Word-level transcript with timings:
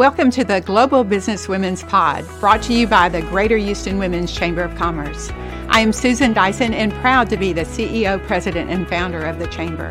Welcome 0.00 0.30
to 0.30 0.44
the 0.44 0.62
Global 0.62 1.04
Business 1.04 1.46
Women's 1.46 1.82
Pod, 1.82 2.24
brought 2.40 2.62
to 2.62 2.72
you 2.72 2.86
by 2.86 3.10
the 3.10 3.20
Greater 3.20 3.58
Houston 3.58 3.98
Women's 3.98 4.32
Chamber 4.32 4.62
of 4.62 4.74
Commerce. 4.74 5.28
I 5.68 5.80
am 5.80 5.92
Susan 5.92 6.32
Dyson 6.32 6.72
and 6.72 6.90
proud 7.02 7.28
to 7.28 7.36
be 7.36 7.52
the 7.52 7.66
CEO, 7.66 8.26
President, 8.26 8.70
and 8.70 8.88
founder 8.88 9.26
of 9.26 9.38
the 9.38 9.46
Chamber. 9.48 9.90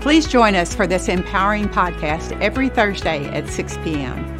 Please 0.00 0.28
join 0.28 0.54
us 0.54 0.76
for 0.76 0.86
this 0.86 1.08
empowering 1.08 1.68
podcast 1.68 2.40
every 2.40 2.68
Thursday 2.68 3.26
at 3.30 3.48
6 3.48 3.78
p.m. 3.78 4.38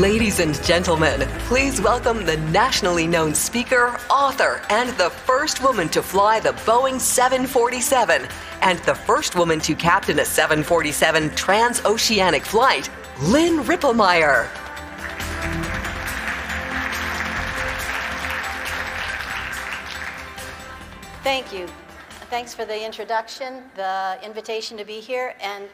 Ladies 0.00 0.38
and 0.38 0.54
gentlemen, 0.62 1.28
please 1.48 1.80
welcome 1.80 2.24
the 2.24 2.36
nationally 2.52 3.08
known 3.08 3.34
speaker, 3.34 3.98
author, 4.08 4.62
and 4.70 4.90
the 4.90 5.10
first 5.10 5.60
woman 5.60 5.88
to 5.88 6.02
fly 6.02 6.38
the 6.38 6.50
Boeing 6.50 7.00
747 7.00 8.28
and 8.60 8.78
the 8.78 8.94
first 8.94 9.34
woman 9.34 9.58
to 9.58 9.74
captain 9.74 10.20
a 10.20 10.24
747 10.24 11.30
transoceanic 11.30 12.42
flight, 12.42 12.88
Lynn 13.20 13.58
Rippelmeyer. 13.64 14.48
Thank 21.22 21.52
you. 21.52 21.68
Thanks 22.30 22.54
for 22.54 22.64
the 22.64 22.84
introduction, 22.84 23.64
the 23.76 24.18
invitation 24.24 24.76
to 24.78 24.84
be 24.84 25.00
here, 25.00 25.34
and 25.40 25.68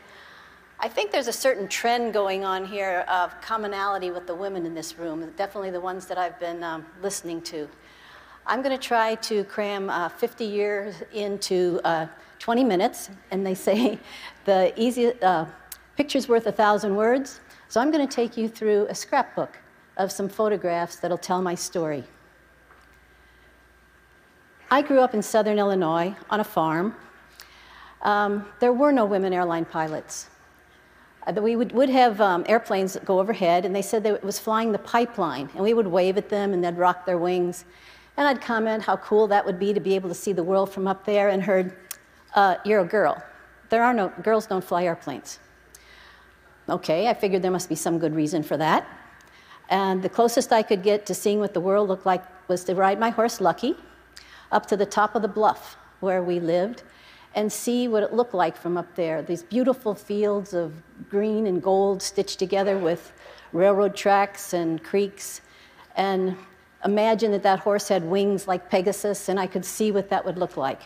I 0.81 0.89
think 0.89 1.11
there's 1.11 1.29
a 1.29 1.33
certain 1.33 1.69
trend 1.69 2.13
going 2.13 2.45
on 2.45 2.65
here 2.67 3.05
of 3.09 3.41
commonality 3.41 4.11
with 4.11 4.27
the 4.27 4.35
women 4.35 4.67
in 4.67 4.75
this 4.75 4.99
room, 4.99 5.33
definitely 5.37 5.71
the 5.71 5.81
ones 5.81 6.07
that 6.07 6.19
I've 6.19 6.39
been 6.39 6.63
um, 6.63 6.85
listening 7.03 7.41
to. 7.43 7.69
I'm 8.47 8.63
going 8.63 8.77
to 8.77 8.83
try 8.83 9.15
to 9.17 9.45
cram 9.45 9.91
uh, 9.91 10.09
50 10.09 10.45
years 10.45 10.97
into 11.13 11.81
uh, 11.85 12.07
20 12.39 12.65
minutes, 12.65 13.11
and 13.31 13.47
they 13.47 13.55
say 13.55 13.99
the 14.45 14.73
easiest 14.81 15.23
uh, 15.23 15.47
picture's 15.99 16.29
worth 16.29 16.47
a 16.47 16.53
thousand 16.53 16.95
words. 16.95 17.41
So 17.69 17.81
I'm 17.81 17.91
going 17.91 18.07
to 18.07 18.15
take 18.15 18.37
you 18.37 18.49
through 18.49 18.87
a 18.89 18.95
scrapbook 18.95 19.59
of 19.97 20.13
some 20.13 20.29
photographs 20.29 20.95
that'll 21.01 21.19
tell 21.19 21.43
my 21.43 21.57
story. 21.57 22.05
I 24.71 24.81
grew 24.81 25.01
up 25.01 25.13
in 25.13 25.23
southern 25.23 25.59
Illinois 25.59 26.15
on 26.31 26.39
a 26.39 26.45
farm. 26.45 26.95
Um, 28.03 28.47
there 28.61 28.73
were 28.73 28.93
no 28.93 29.07
women 29.07 29.33
airline 29.33 29.65
pilots. 29.65 30.29
Uh, 31.27 31.33
we 31.33 31.57
would, 31.57 31.73
would 31.73 31.89
have 31.89 32.21
um, 32.21 32.45
airplanes 32.47 32.97
go 33.05 33.19
overhead, 33.19 33.65
and 33.65 33.75
they 33.75 33.83
said 33.83 34.05
that 34.05 34.15
it 34.15 34.23
was 34.23 34.39
flying 34.39 34.71
the 34.71 34.79
pipeline, 34.79 35.51
and 35.55 35.65
we 35.65 35.75
would 35.75 35.89
wave 35.89 36.17
at 36.17 36.29
them, 36.29 36.53
and 36.53 36.63
they'd 36.63 36.79
rock 36.79 37.07
their 37.07 37.19
wings. 37.19 37.65
And 38.17 38.29
I'd 38.29 38.41
comment 38.41 38.85
how 38.85 38.99
cool 38.99 39.27
that 39.27 39.45
would 39.45 39.59
be 39.59 39.75
to 39.75 39.81
be 39.81 39.97
able 39.97 40.09
to 40.11 40.15
see 40.15 40.33
the 40.33 40.45
world 40.45 40.71
from 40.73 40.87
up 40.87 41.05
there, 41.05 41.31
and 41.31 41.43
heard, 41.43 41.77
uh, 42.37 42.55
"You're 42.65 42.83
a 42.83 42.85
girl. 42.85 43.21
There 43.69 43.83
are 43.83 43.93
no 43.93 44.13
girls 44.23 44.47
don't 44.47 44.63
fly 44.63 44.85
airplanes." 44.85 45.41
Okay, 46.69 47.09
I 47.09 47.15
figured 47.15 47.43
there 47.43 47.51
must 47.51 47.69
be 47.69 47.75
some 47.75 47.99
good 47.99 48.15
reason 48.15 48.43
for 48.43 48.57
that. 48.59 48.87
And 49.71 50.03
the 50.03 50.09
closest 50.09 50.53
I 50.53 50.63
could 50.63 50.83
get 50.83 51.07
to 51.07 51.15
seeing 51.15 51.39
what 51.39 51.55
the 51.55 51.61
world 51.61 51.89
looked 51.89 52.07
like 52.07 52.23
was 52.49 52.65
to 52.65 52.75
ride 52.75 52.99
my 52.99 53.11
horse 53.11 53.41
Lucky 53.41 53.75
up 54.53 54.67
to 54.67 54.77
the 54.77 54.87
top 54.87 55.15
of 55.15 55.23
the 55.23 55.29
bluff 55.29 55.77
where 56.01 56.23
we 56.23 56.41
lived 56.41 56.83
and 57.35 57.53
see 57.53 57.89
what 57.89 58.03
it 58.03 58.13
looked 58.13 58.35
like 58.35 58.57
from 58.57 58.77
up 58.77 58.95
there. 58.95 59.23
These 59.23 59.43
beautiful 59.43 59.95
fields 59.95 60.55
of 60.55 60.73
green 61.09 61.47
and 61.47 61.63
gold 61.63 62.03
stitched 62.03 62.39
together 62.39 62.79
with 62.79 63.13
railroad 63.53 63.95
tracks 63.95 64.53
and 64.53 64.83
creeks. 64.83 65.41
And 65.97 66.37
imagine 66.85 67.31
that 67.33 67.43
that 67.43 67.61
horse 67.61 67.89
had 67.89 68.05
wings 68.05 68.49
like 68.49 68.71
Pegasus, 68.71 69.29
and 69.29 69.39
I 69.39 69.47
could 69.47 69.65
see 69.65 69.91
what 69.93 70.09
that 70.11 70.25
would 70.25 70.39
look 70.39 70.57
like. 70.57 70.83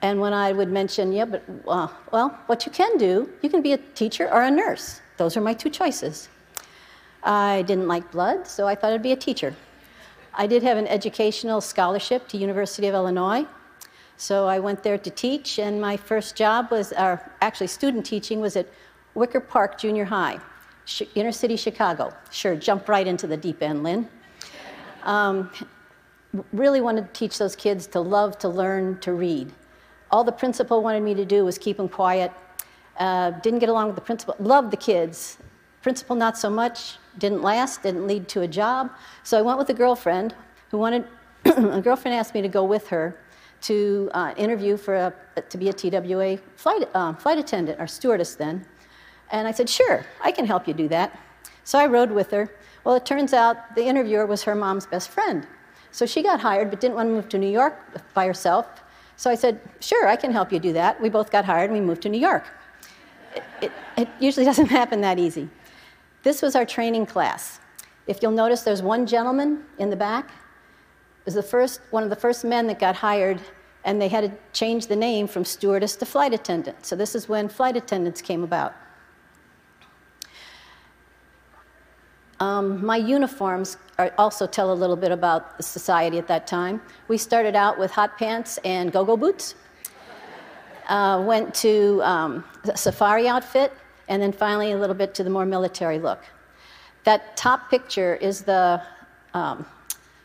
And 0.00 0.20
when 0.20 0.32
I 0.32 0.52
would 0.52 0.70
mention, 0.70 1.12
yeah, 1.12 1.24
but 1.24 1.42
uh, 1.66 1.88
well, 2.12 2.38
what 2.46 2.64
you 2.64 2.72
can 2.72 2.96
do, 2.98 3.28
you 3.42 3.50
can 3.50 3.62
be 3.62 3.72
a 3.72 3.78
teacher 3.78 4.28
or 4.32 4.42
a 4.42 4.50
nurse. 4.50 5.00
Those 5.16 5.36
are 5.36 5.40
my 5.40 5.54
two 5.54 5.70
choices. 5.70 6.28
I 7.24 7.62
didn't 7.62 7.88
like 7.88 8.10
blood, 8.12 8.46
so 8.46 8.68
I 8.68 8.74
thought 8.76 8.92
I'd 8.92 9.02
be 9.02 9.12
a 9.12 9.16
teacher. 9.16 9.54
I 10.34 10.46
did 10.46 10.62
have 10.62 10.76
an 10.76 10.86
educational 10.86 11.60
scholarship 11.60 12.28
to 12.28 12.38
University 12.38 12.86
of 12.86 12.94
Illinois, 12.94 13.44
so 14.16 14.46
I 14.46 14.60
went 14.60 14.84
there 14.84 14.98
to 14.98 15.10
teach, 15.10 15.58
and 15.58 15.80
my 15.80 15.96
first 15.96 16.36
job 16.36 16.70
was, 16.70 16.92
or 16.92 17.20
actually 17.40 17.66
student 17.66 18.06
teaching, 18.06 18.40
was 18.40 18.56
at 18.56 18.68
Wicker 19.14 19.40
Park 19.40 19.78
Junior 19.80 20.04
High, 20.04 20.38
inner 21.16 21.32
city 21.32 21.56
Chicago. 21.56 22.14
Sure, 22.30 22.54
jump 22.54 22.88
right 22.88 23.06
into 23.06 23.26
the 23.26 23.36
deep 23.36 23.62
end, 23.62 23.82
Lynn. 23.82 24.08
Um, 25.02 25.50
really 26.52 26.80
wanted 26.80 27.12
to 27.12 27.18
teach 27.18 27.38
those 27.38 27.56
kids 27.56 27.88
to 27.88 28.00
love 28.00 28.38
to 28.38 28.48
learn 28.48 28.98
to 29.00 29.12
read. 29.12 29.52
All 30.10 30.24
the 30.24 30.32
principal 30.32 30.82
wanted 30.82 31.02
me 31.02 31.14
to 31.14 31.24
do 31.24 31.44
was 31.44 31.58
keep 31.58 31.76
them 31.76 31.88
quiet. 31.88 32.32
Uh, 32.98 33.30
didn't 33.30 33.58
get 33.60 33.68
along 33.68 33.86
with 33.88 33.96
the 33.96 34.02
principal. 34.02 34.34
Loved 34.38 34.70
the 34.70 34.76
kids. 34.76 35.38
Principal 35.82 36.16
not 36.16 36.36
so 36.36 36.50
much. 36.50 36.96
Didn't 37.18 37.42
last. 37.42 37.82
Didn't 37.82 38.06
lead 38.06 38.28
to 38.28 38.40
a 38.42 38.48
job. 38.48 38.90
So 39.22 39.38
I 39.38 39.42
went 39.42 39.58
with 39.58 39.68
a 39.70 39.74
girlfriend 39.74 40.34
who 40.70 40.78
wanted. 40.78 41.04
a 41.44 41.80
girlfriend 41.80 42.16
asked 42.16 42.34
me 42.34 42.42
to 42.42 42.48
go 42.48 42.64
with 42.64 42.88
her 42.88 43.16
to 43.60 44.10
uh, 44.12 44.34
interview 44.36 44.76
for 44.76 44.94
a, 44.94 45.40
to 45.40 45.58
be 45.58 45.68
a 45.68 45.72
TWA 45.72 46.38
flight, 46.56 46.88
uh, 46.94 47.12
flight 47.14 47.38
attendant 47.38 47.80
or 47.80 47.86
stewardess 47.86 48.34
then. 48.34 48.64
And 49.30 49.46
I 49.46 49.52
said, 49.52 49.68
sure, 49.68 50.06
I 50.22 50.32
can 50.32 50.46
help 50.46 50.66
you 50.66 50.74
do 50.74 50.88
that. 50.88 51.18
So 51.64 51.78
I 51.78 51.86
rode 51.86 52.10
with 52.10 52.30
her. 52.30 52.50
Well, 52.84 52.94
it 52.94 53.04
turns 53.04 53.32
out 53.32 53.74
the 53.74 53.84
interviewer 53.84 54.26
was 54.26 54.42
her 54.44 54.54
mom's 54.54 54.86
best 54.86 55.10
friend. 55.10 55.46
So 55.90 56.06
she 56.06 56.22
got 56.22 56.40
hired 56.40 56.70
but 56.70 56.80
didn't 56.80 56.94
want 56.94 57.08
to 57.08 57.12
move 57.12 57.28
to 57.30 57.38
New 57.38 57.50
York 57.50 57.78
by 58.14 58.26
herself. 58.26 58.82
So 59.18 59.28
I 59.28 59.34
said, 59.34 59.60
sure, 59.80 60.06
I 60.08 60.14
can 60.14 60.30
help 60.30 60.52
you 60.52 60.60
do 60.60 60.72
that. 60.74 61.00
We 61.02 61.08
both 61.08 61.30
got 61.32 61.44
hired 61.44 61.70
and 61.70 61.78
we 61.78 61.84
moved 61.84 62.02
to 62.02 62.08
New 62.08 62.20
York. 62.20 62.46
It, 63.34 63.42
it, 63.60 63.72
it 63.96 64.08
usually 64.20 64.46
doesn't 64.50 64.68
happen 64.68 65.00
that 65.00 65.18
easy. 65.18 65.48
This 66.22 66.40
was 66.40 66.54
our 66.54 66.64
training 66.64 67.06
class. 67.06 67.58
If 68.06 68.22
you'll 68.22 68.30
notice, 68.30 68.62
there's 68.62 68.80
one 68.80 69.06
gentleman 69.06 69.64
in 69.78 69.90
the 69.90 69.96
back 69.96 70.30
was 71.24 71.34
the 71.34 71.42
first, 71.42 71.80
one 71.90 72.02
of 72.02 72.08
the 72.08 72.16
first 72.16 72.42
men 72.42 72.66
that 72.68 72.78
got 72.78 72.96
hired, 72.96 73.38
and 73.84 74.00
they 74.00 74.08
had 74.08 74.22
to 74.22 74.32
change 74.54 74.86
the 74.86 74.96
name 74.96 75.26
from 75.26 75.44
stewardess 75.44 75.94
to 75.96 76.06
flight 76.06 76.32
attendant. 76.32 76.86
So 76.86 76.96
this 76.96 77.14
is 77.14 77.28
when 77.28 77.50
flight 77.50 77.76
attendants 77.76 78.22
came 78.22 78.42
about. 78.44 78.74
Um, 82.40 82.84
my 82.84 82.96
uniforms 82.96 83.76
are, 83.98 84.12
also 84.16 84.46
tell 84.46 84.72
a 84.72 84.74
little 84.74 84.96
bit 84.96 85.10
about 85.10 85.56
the 85.56 85.62
society 85.62 86.18
at 86.18 86.28
that 86.28 86.46
time. 86.46 86.80
We 87.08 87.18
started 87.18 87.56
out 87.56 87.78
with 87.78 87.90
hot 87.90 88.16
pants 88.16 88.58
and 88.64 88.92
go-go 88.92 89.16
boots. 89.16 89.54
Uh, 90.88 91.22
went 91.26 91.54
to 91.54 92.00
um, 92.02 92.44
safari 92.74 93.28
outfit, 93.28 93.72
and 94.08 94.22
then 94.22 94.32
finally 94.32 94.72
a 94.72 94.78
little 94.78 94.94
bit 94.94 95.12
to 95.14 95.24
the 95.24 95.28
more 95.28 95.44
military 95.44 95.98
look. 95.98 96.22
That 97.04 97.36
top 97.36 97.70
picture 97.70 98.14
is 98.16 98.42
the 98.42 98.80
um, 99.34 99.66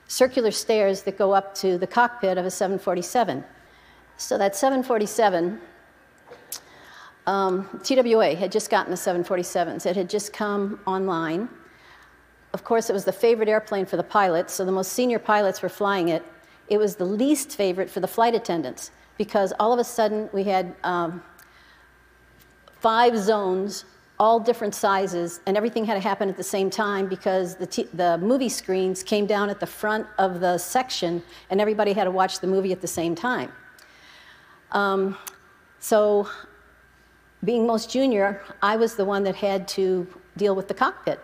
circular 0.07 0.51
stairs 0.51 1.01
that 1.03 1.17
go 1.17 1.33
up 1.33 1.53
to 1.55 1.77
the 1.77 1.87
cockpit 1.87 2.37
of 2.37 2.45
a 2.45 2.51
747. 2.51 3.43
So 4.17 4.37
that 4.37 4.55
747, 4.55 5.59
um, 7.25 7.81
TWA 7.83 8.35
had 8.35 8.51
just 8.51 8.69
gotten 8.69 8.91
the 8.91 8.97
747s. 8.97 9.85
It 9.85 9.95
had 9.97 10.09
just 10.09 10.31
come 10.31 10.79
online. 10.85 11.49
Of 12.53 12.63
course, 12.63 12.89
it 12.89 12.93
was 12.93 13.05
the 13.05 13.11
favorite 13.11 13.49
airplane 13.49 13.85
for 13.85 13.97
the 13.97 14.03
pilots, 14.03 14.53
so 14.53 14.63
the 14.65 14.71
most 14.71 14.93
senior 14.93 15.19
pilots 15.19 15.61
were 15.61 15.69
flying 15.69 16.09
it. 16.09 16.23
It 16.69 16.77
was 16.77 16.95
the 16.95 17.05
least 17.05 17.55
favorite 17.55 17.89
for 17.89 17.99
the 17.99 18.07
flight 18.07 18.35
attendants 18.35 18.91
because 19.17 19.53
all 19.59 19.73
of 19.73 19.79
a 19.79 19.83
sudden 19.83 20.29
we 20.33 20.43
had 20.43 20.75
um, 20.83 21.23
five 22.79 23.17
zones 23.17 23.85
all 24.19 24.39
different 24.39 24.75
sizes, 24.75 25.41
and 25.47 25.57
everything 25.57 25.83
had 25.83 25.95
to 25.95 25.99
happen 25.99 26.29
at 26.29 26.37
the 26.37 26.43
same 26.43 26.69
time 26.69 27.07
because 27.07 27.55
the, 27.55 27.65
t- 27.65 27.89
the 27.93 28.17
movie 28.19 28.49
screens 28.49 29.03
came 29.03 29.25
down 29.25 29.49
at 29.49 29.59
the 29.59 29.65
front 29.65 30.07
of 30.17 30.39
the 30.39 30.57
section, 30.57 31.21
and 31.49 31.59
everybody 31.59 31.93
had 31.93 32.05
to 32.05 32.11
watch 32.11 32.39
the 32.39 32.47
movie 32.47 32.71
at 32.71 32.79
the 32.79 32.87
same 32.87 33.15
time. 33.15 33.51
Um, 34.71 35.17
so, 35.79 36.29
being 37.43 37.67
most 37.67 37.89
junior, 37.89 38.41
I 38.61 38.75
was 38.75 38.95
the 38.95 39.03
one 39.03 39.23
that 39.23 39.35
had 39.35 39.67
to 39.69 40.07
deal 40.37 40.55
with 40.55 40.67
the 40.67 40.73
cockpit. 40.73 41.19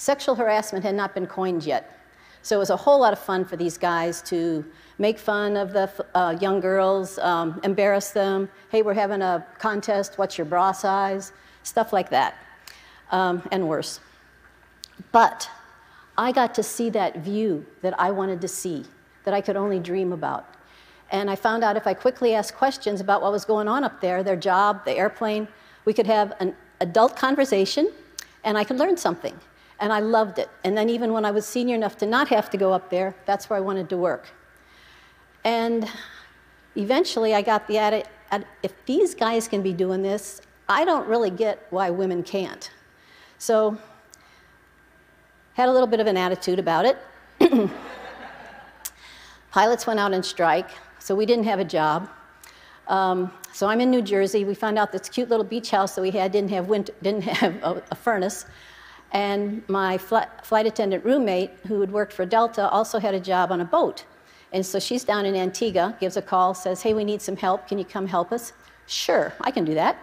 Sexual 0.00 0.34
harassment 0.34 0.82
had 0.82 0.94
not 0.94 1.14
been 1.14 1.26
coined 1.26 1.62
yet. 1.66 1.98
So 2.40 2.56
it 2.56 2.58
was 2.58 2.70
a 2.70 2.76
whole 2.76 2.98
lot 2.98 3.12
of 3.12 3.18
fun 3.18 3.44
for 3.44 3.56
these 3.58 3.76
guys 3.76 4.22
to 4.22 4.64
make 4.96 5.18
fun 5.18 5.58
of 5.58 5.74
the 5.74 5.90
uh, 6.14 6.38
young 6.40 6.58
girls, 6.58 7.18
um, 7.18 7.60
embarrass 7.64 8.08
them. 8.08 8.48
Hey, 8.70 8.80
we're 8.80 8.94
having 8.94 9.20
a 9.20 9.44
contest. 9.58 10.16
What's 10.16 10.38
your 10.38 10.46
bra 10.46 10.72
size? 10.72 11.32
stuff 11.62 11.92
like 11.92 12.08
that, 12.10 12.34
um, 13.10 13.42
and 13.52 13.68
worse. 13.68 14.00
But 15.12 15.50
I 16.16 16.32
got 16.32 16.54
to 16.54 16.62
see 16.62 16.88
that 16.90 17.18
view 17.18 17.66
that 17.82 17.98
I 18.00 18.10
wanted 18.10 18.40
to 18.40 18.48
see, 18.48 18.84
that 19.24 19.34
I 19.34 19.42
could 19.42 19.56
only 19.56 19.78
dream 19.78 20.12
about. 20.12 20.54
And 21.10 21.30
I 21.30 21.36
found 21.36 21.62
out 21.62 21.76
if 21.76 21.86
I 21.86 21.94
quickly 21.94 22.34
asked 22.34 22.54
questions 22.54 23.02
about 23.02 23.20
what 23.20 23.32
was 23.32 23.44
going 23.44 23.68
on 23.68 23.84
up 23.84 24.00
there, 24.00 24.22
their 24.22 24.36
job, 24.36 24.84
the 24.84 24.92
airplane, 24.92 25.48
we 25.84 25.92
could 25.92 26.06
have 26.06 26.32
an 26.40 26.54
adult 26.80 27.16
conversation 27.16 27.90
and 28.44 28.56
I 28.56 28.64
could 28.64 28.78
learn 28.78 28.96
something. 28.96 29.38
And 29.80 29.92
I 29.92 30.00
loved 30.00 30.38
it. 30.38 30.50
And 30.62 30.76
then, 30.76 30.88
even 30.88 31.12
when 31.12 31.24
I 31.24 31.30
was 31.30 31.46
senior 31.46 31.74
enough 31.74 31.96
to 31.98 32.06
not 32.06 32.28
have 32.28 32.50
to 32.50 32.56
go 32.56 32.72
up 32.72 32.90
there, 32.90 33.14
that's 33.24 33.48
where 33.48 33.56
I 33.56 33.60
wanted 33.60 33.88
to 33.90 33.96
work. 33.96 34.28
And 35.42 35.88
eventually, 36.76 37.34
I 37.34 37.42
got 37.42 37.66
the 37.66 37.78
attitude 37.78 38.10
if 38.62 38.72
these 38.86 39.14
guys 39.14 39.48
can 39.48 39.62
be 39.62 39.72
doing 39.72 40.02
this, 40.02 40.40
I 40.68 40.84
don't 40.84 41.06
really 41.08 41.30
get 41.30 41.66
why 41.70 41.90
women 41.90 42.22
can't. 42.22 42.70
So, 43.38 43.76
had 45.54 45.68
a 45.68 45.72
little 45.72 45.86
bit 45.86 46.00
of 46.00 46.06
an 46.06 46.16
attitude 46.16 46.58
about 46.58 46.84
it. 46.86 46.98
Pilots 49.50 49.86
went 49.86 49.98
out 49.98 50.14
on 50.14 50.22
strike, 50.22 50.70
so 50.98 51.14
we 51.14 51.26
didn't 51.26 51.44
have 51.44 51.58
a 51.58 51.64
job. 51.64 52.08
Um, 52.86 53.32
so 53.52 53.66
I'm 53.66 53.80
in 53.80 53.90
New 53.90 54.02
Jersey. 54.02 54.44
We 54.44 54.54
found 54.54 54.78
out 54.78 54.92
this 54.92 55.08
cute 55.08 55.28
little 55.28 55.44
beach 55.44 55.70
house 55.70 55.94
that 55.96 56.02
we 56.02 56.10
had 56.10 56.30
didn't 56.30 56.50
have, 56.50 56.68
winter, 56.68 56.92
didn't 57.02 57.24
have 57.24 57.54
a, 57.62 57.82
a 57.90 57.94
furnace. 57.94 58.46
And 59.12 59.68
my 59.68 59.98
fl- 59.98 60.18
flight 60.42 60.66
attendant 60.66 61.04
roommate, 61.04 61.50
who 61.66 61.80
had 61.80 61.92
worked 61.92 62.12
for 62.12 62.24
Delta, 62.24 62.68
also 62.68 62.98
had 62.98 63.14
a 63.14 63.20
job 63.20 63.50
on 63.50 63.60
a 63.60 63.64
boat. 63.64 64.04
And 64.52 64.64
so 64.64 64.78
she's 64.78 65.04
down 65.04 65.26
in 65.26 65.34
Antigua, 65.34 65.96
gives 66.00 66.16
a 66.16 66.22
call, 66.22 66.54
says, 66.54 66.82
Hey, 66.82 66.94
we 66.94 67.04
need 67.04 67.22
some 67.22 67.36
help. 67.36 67.68
Can 67.68 67.78
you 67.78 67.84
come 67.84 68.06
help 68.06 68.32
us? 68.32 68.52
Sure, 68.86 69.32
I 69.40 69.50
can 69.50 69.64
do 69.64 69.74
that. 69.74 69.96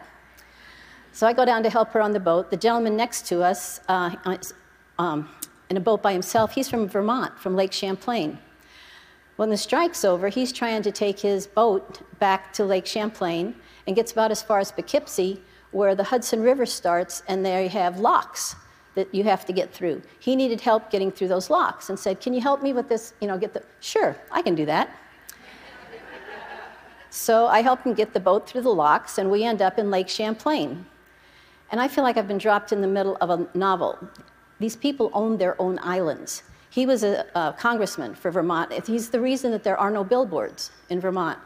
So 1.12 1.26
I 1.28 1.34
go 1.34 1.46
down 1.46 1.64
to 1.64 1.70
help 1.70 1.92
her 1.92 2.02
on 2.02 2.12
the 2.12 2.20
boat. 2.20 2.52
The 2.52 2.58
gentleman 2.58 2.96
next 2.96 3.26
to 3.28 3.42
us, 3.42 3.82
uh, 3.88 4.16
um, 5.00 5.30
in 5.70 5.78
a 5.78 5.80
boat 5.80 6.02
by 6.02 6.14
himself, 6.14 6.54
he's 6.54 6.70
from 6.70 6.88
Vermont, 6.88 7.38
from 7.40 7.56
Lake 7.56 7.74
Champlain. 7.74 8.38
When 9.36 9.50
the 9.50 9.58
strike's 9.58 10.06
over, 10.06 10.30
he's 10.30 10.52
trying 10.52 10.82
to 10.84 10.92
take 10.92 11.20
his 11.20 11.48
boat 11.48 12.02
back 12.20 12.54
to 12.54 12.66
Lake 12.66 12.86
Champlain 12.86 13.56
and 13.86 13.96
gets 13.96 14.12
about 14.12 14.32
as 14.32 14.42
far 14.42 14.60
as 14.60 14.72
Poughkeepsie, 14.72 15.42
where 15.72 15.96
the 15.96 16.06
Hudson 16.06 16.42
River 16.42 16.66
starts, 16.66 17.24
and 17.28 17.46
they 17.46 17.68
have 17.68 18.00
locks 18.00 18.56
that 18.98 19.14
you 19.14 19.24
have 19.24 19.46
to 19.46 19.54
get 19.54 19.72
through. 19.72 20.02
He 20.20 20.36
needed 20.36 20.60
help 20.60 20.90
getting 20.90 21.12
through 21.12 21.28
those 21.28 21.52
locks 21.52 21.90
and 21.90 21.98
said, 21.98 22.20
Can 22.20 22.34
you 22.34 22.42
help 22.42 22.64
me 22.64 22.74
with 22.74 22.90
this? 22.90 23.14
You 23.22 23.28
know, 23.28 23.38
get 23.38 23.54
the. 23.54 23.62
Sure, 23.80 24.18
I 24.32 24.42
can 24.42 24.56
do 24.56 24.66
that. 24.66 24.90
so 27.12 27.46
I 27.46 27.62
helped 27.62 27.86
him 27.86 27.94
get 27.94 28.12
the 28.12 28.20
boat 28.20 28.50
through 28.50 28.64
the 28.64 28.74
locks, 28.74 29.20
and 29.20 29.30
we 29.30 29.44
end 29.44 29.62
up 29.62 29.78
in 29.78 29.92
Lake 29.92 30.10
Champlain. 30.10 30.84
And 31.70 31.80
I 31.80 31.88
feel 31.88 32.04
like 32.04 32.18
I've 32.18 32.28
been 32.28 32.40
dropped 32.40 32.72
in 32.72 32.82
the 32.82 32.88
middle 32.88 33.18
of 33.22 33.30
a 33.30 33.48
novel. 33.54 34.00
These 34.60 34.76
people 34.76 35.12
own 35.14 35.38
their 35.38 35.62
own 35.62 35.78
islands. 35.84 36.42
He 36.72 36.88
was 36.88 37.04
a, 37.04 37.26
a 37.36 37.54
congressman 37.58 38.16
for 38.16 38.32
Vermont. 38.32 38.74
He's 38.88 39.12
the 39.12 39.22
reason 39.22 39.52
that 39.52 39.64
there 39.64 39.78
are 39.78 39.92
no 39.92 40.04
billboards 40.04 40.72
in 40.90 41.00
Vermont. 41.00 41.38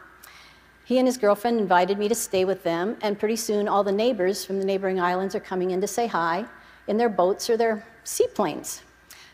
He 0.85 0.99
and 0.99 1.07
his 1.07 1.17
girlfriend 1.17 1.59
invited 1.59 1.97
me 1.97 2.07
to 2.07 2.15
stay 2.15 2.45
with 2.45 2.63
them, 2.63 2.95
and 3.01 3.19
pretty 3.19 3.35
soon 3.35 3.67
all 3.67 3.83
the 3.83 3.91
neighbors 3.91 4.45
from 4.45 4.57
the 4.59 4.65
neighboring 4.65 5.01
islands 5.01 5.35
are 5.35 5.41
coming 5.41 5.71
in 5.71 5.81
to 5.81 5.87
say 5.87 6.07
hi 6.07 6.45
in 6.87 6.97
their 6.97 7.09
boats 7.09 7.49
or 7.49 7.57
their 7.57 7.85
seaplanes. 8.03 8.81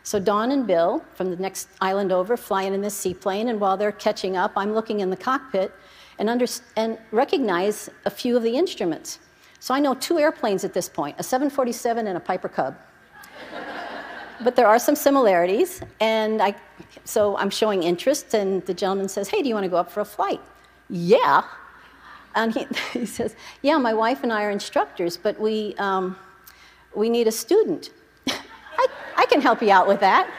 So 0.03 0.19
Don 0.19 0.51
and 0.51 0.65
Bill 0.65 1.03
from 1.15 1.29
the 1.29 1.35
next 1.35 1.67
island 1.81 2.11
over 2.11 2.38
flying 2.38 2.73
in 2.73 2.81
this 2.81 2.94
seaplane, 2.94 3.49
and 3.49 3.59
while 3.59 3.75
they're 3.75 3.91
catching 3.91 4.38
up, 4.38 4.53
I'm 4.55 4.73
looking 4.73 5.01
in 5.01 5.09
the 5.09 5.17
cockpit 5.17 5.73
and, 6.17 6.29
under, 6.29 6.45
and 6.75 6.97
recognize 7.11 7.89
a 8.05 8.09
few 8.09 8.38
of 8.38 8.44
the 8.44 8.55
instruments. 8.55 9.19
So 9.59 9.73
I 9.73 9.79
know 9.79 9.94
two 9.95 10.17
airplanes 10.17 10.63
at 10.63 10.73
this 10.73 10.88
point, 10.88 11.15
a 11.19 11.23
747 11.23 12.07
and 12.07 12.17
a 12.17 12.19
Piper 12.19 12.47
Cub 12.47 12.77
but 14.44 14.55
there 14.55 14.67
are 14.67 14.79
some 14.79 14.95
similarities. 14.95 15.81
And 15.99 16.41
I, 16.41 16.55
so 17.03 17.38
I'm 17.38 17.49
showing 17.49 17.83
interest, 17.83 18.33
and 18.33 18.65
the 18.65 18.73
gentleman 18.73 19.09
says, 19.09 19.29
Hey, 19.29 19.41
do 19.41 19.49
you 19.49 19.55
want 19.55 19.65
to 19.65 19.69
go 19.69 19.77
up 19.77 19.91
for 19.91 20.01
a 20.01 20.05
flight? 20.05 20.41
Yeah. 20.89 21.44
And 22.35 22.53
he, 22.53 22.67
he 22.99 23.05
says, 23.05 23.35
Yeah, 23.61 23.77
my 23.77 23.94
wife 23.94 24.23
and 24.23 24.31
I 24.31 24.44
are 24.44 24.51
instructors, 24.51 25.17
but 25.17 25.39
we, 25.39 25.75
um, 25.77 26.15
we 26.97 27.09
need 27.09 27.27
a 27.27 27.31
student. 27.31 27.91
I, 28.27 28.88
I 29.15 29.25
can 29.27 29.39
help 29.39 29.61
you 29.61 29.71
out 29.71 29.88
with 29.88 29.99
that. 29.99 30.29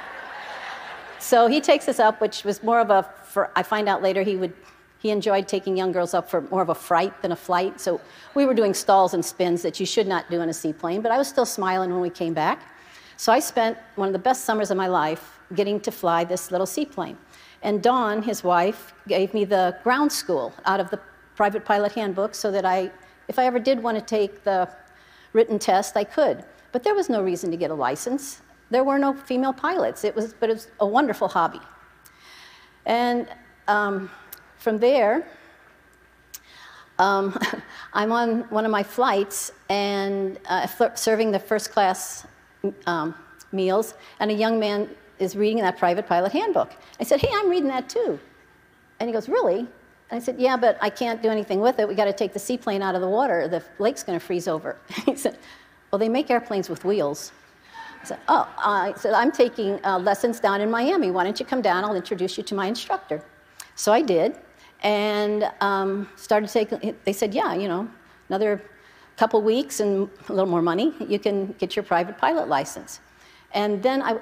So 1.20 1.46
he 1.46 1.60
takes 1.60 1.88
us 1.88 2.00
up, 2.00 2.20
which 2.20 2.42
was 2.42 2.62
more 2.62 2.80
of 2.80 2.90
a, 2.90 3.08
for, 3.24 3.50
I 3.54 3.62
find 3.62 3.88
out 3.88 4.02
later 4.02 4.22
he 4.22 4.36
would, 4.36 4.52
he 4.98 5.10
enjoyed 5.10 5.46
taking 5.46 5.76
young 5.76 5.92
girls 5.92 6.14
up 6.14 6.28
for 6.28 6.40
more 6.42 6.62
of 6.62 6.68
a 6.68 6.74
fright 6.74 7.22
than 7.22 7.30
a 7.30 7.36
flight. 7.36 7.80
So 7.80 8.00
we 8.34 8.44
were 8.44 8.54
doing 8.54 8.74
stalls 8.74 9.14
and 9.14 9.24
spins 9.24 9.62
that 9.62 9.78
you 9.78 9.86
should 9.86 10.08
not 10.08 10.28
do 10.30 10.40
in 10.40 10.48
a 10.48 10.52
seaplane, 10.52 11.00
but 11.00 11.12
I 11.12 11.18
was 11.18 11.28
still 11.28 11.46
smiling 11.46 11.90
when 11.90 12.00
we 12.00 12.10
came 12.10 12.34
back. 12.34 12.62
So 13.16 13.32
I 13.32 13.38
spent 13.38 13.78
one 13.94 14.08
of 14.08 14.12
the 14.12 14.18
best 14.18 14.44
summers 14.44 14.72
of 14.72 14.76
my 14.76 14.88
life 14.88 15.38
getting 15.54 15.78
to 15.80 15.92
fly 15.92 16.24
this 16.24 16.50
little 16.50 16.66
seaplane. 16.66 17.16
And 17.62 17.82
Dawn, 17.82 18.22
his 18.22 18.42
wife, 18.42 18.92
gave 19.06 19.32
me 19.32 19.44
the 19.44 19.76
ground 19.84 20.10
school 20.10 20.52
out 20.64 20.80
of 20.80 20.90
the 20.90 21.00
private 21.36 21.64
pilot 21.64 21.92
handbook 21.92 22.34
so 22.34 22.50
that 22.50 22.64
I, 22.64 22.90
if 23.28 23.38
I 23.38 23.46
ever 23.46 23.60
did 23.60 23.80
want 23.80 23.96
to 23.96 24.04
take 24.04 24.42
the 24.42 24.68
written 25.38 25.58
test, 25.58 25.96
I 25.96 26.02
could. 26.02 26.44
But 26.72 26.82
there 26.82 26.96
was 27.00 27.08
no 27.08 27.22
reason 27.22 27.50
to 27.52 27.56
get 27.56 27.70
a 27.70 27.74
license. 27.88 28.42
There 28.70 28.82
were 28.82 28.98
no 28.98 29.14
female 29.14 29.52
pilots. 29.52 30.00
It 30.02 30.14
was, 30.18 30.34
but 30.40 30.50
it 30.50 30.54
was 30.54 30.66
a 30.80 30.86
wonderful 30.86 31.28
hobby. 31.28 31.60
And 32.84 33.28
um, 33.68 34.10
from 34.56 34.78
there, 34.78 35.14
um, 36.98 37.38
I'm 38.00 38.10
on 38.10 38.28
one 38.50 38.64
of 38.64 38.72
my 38.72 38.82
flights 38.82 39.52
and 39.68 40.38
uh, 40.46 40.66
serving 40.94 41.30
the 41.30 41.38
first 41.38 41.70
class 41.70 42.26
um, 42.86 43.14
meals, 43.52 43.94
and 44.18 44.30
a 44.32 44.34
young 44.34 44.58
man 44.58 44.90
is 45.20 45.36
reading 45.36 45.62
that 45.62 45.78
private 45.78 46.06
pilot 46.06 46.32
handbook. 46.32 46.70
I 47.00 47.04
said, 47.04 47.20
Hey, 47.20 47.30
I'm 47.32 47.48
reading 47.48 47.68
that 47.68 47.88
too. 47.88 48.18
And 48.98 49.08
he 49.08 49.12
goes, 49.12 49.28
Really? 49.28 49.68
I 50.10 50.18
said, 50.18 50.40
Yeah, 50.40 50.56
but 50.56 50.78
I 50.80 50.90
can't 50.90 51.22
do 51.22 51.28
anything 51.28 51.60
with 51.60 51.78
it. 51.78 51.88
We 51.88 51.94
got 51.94 52.06
to 52.06 52.12
take 52.12 52.32
the 52.32 52.38
seaplane 52.38 52.82
out 52.82 52.94
of 52.94 53.00
the 53.00 53.08
water. 53.08 53.48
The 53.48 53.62
lake's 53.78 54.02
going 54.02 54.18
to 54.18 54.24
freeze 54.24 54.48
over. 54.48 54.76
he 55.06 55.16
said, 55.16 55.38
Well, 55.90 55.98
they 55.98 56.08
make 56.08 56.30
airplanes 56.30 56.68
with 56.68 56.84
wheels. 56.84 57.32
I 58.00 58.04
said, 58.04 58.18
Oh, 58.28 58.48
I 58.58 58.94
said, 58.96 59.12
I'm 59.12 59.32
taking 59.32 59.84
uh, 59.84 59.98
lessons 59.98 60.40
down 60.40 60.60
in 60.60 60.70
Miami. 60.70 61.10
Why 61.10 61.24
don't 61.24 61.38
you 61.38 61.46
come 61.46 61.62
down? 61.62 61.84
I'll 61.84 61.96
introduce 61.96 62.38
you 62.38 62.44
to 62.44 62.54
my 62.54 62.66
instructor. 62.66 63.22
So 63.74 63.92
I 63.92 64.02
did, 64.02 64.36
and 64.82 65.50
um, 65.60 66.08
started 66.16 66.48
taking, 66.48 66.96
they 67.04 67.12
said, 67.12 67.34
Yeah, 67.34 67.54
you 67.54 67.68
know, 67.68 67.88
another 68.28 68.62
couple 69.18 69.42
weeks 69.42 69.80
and 69.80 70.08
a 70.28 70.32
little 70.32 70.48
more 70.48 70.62
money, 70.62 70.94
you 71.06 71.18
can 71.18 71.52
get 71.58 71.74
your 71.74 71.82
private 71.82 72.16
pilot 72.16 72.48
license. 72.48 73.00
And 73.52 73.82
then 73.82 74.00
I, 74.00 74.18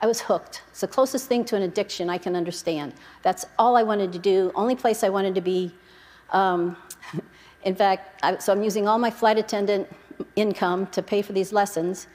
I 0.00 0.06
was 0.06 0.20
hooked. 0.20 0.62
It's 0.70 0.80
the 0.80 0.88
closest 0.88 1.26
thing 1.26 1.44
to 1.46 1.56
an 1.56 1.62
addiction 1.62 2.10
I 2.10 2.18
can 2.18 2.36
understand. 2.36 2.94
That's 3.22 3.46
all 3.58 3.76
I 3.76 3.82
wanted 3.82 4.12
to 4.12 4.18
do, 4.18 4.52
only 4.54 4.76
place 4.76 5.02
I 5.02 5.08
wanted 5.08 5.34
to 5.34 5.40
be. 5.40 5.72
Um, 6.30 6.76
in 7.64 7.74
fact, 7.74 8.20
I, 8.22 8.38
so 8.38 8.52
I'm 8.52 8.62
using 8.62 8.86
all 8.86 8.98
my 8.98 9.10
flight 9.10 9.38
attendant 9.38 9.88
income 10.36 10.86
to 10.88 11.02
pay 11.02 11.22
for 11.22 11.32
these 11.32 11.52
lessons. 11.52 12.08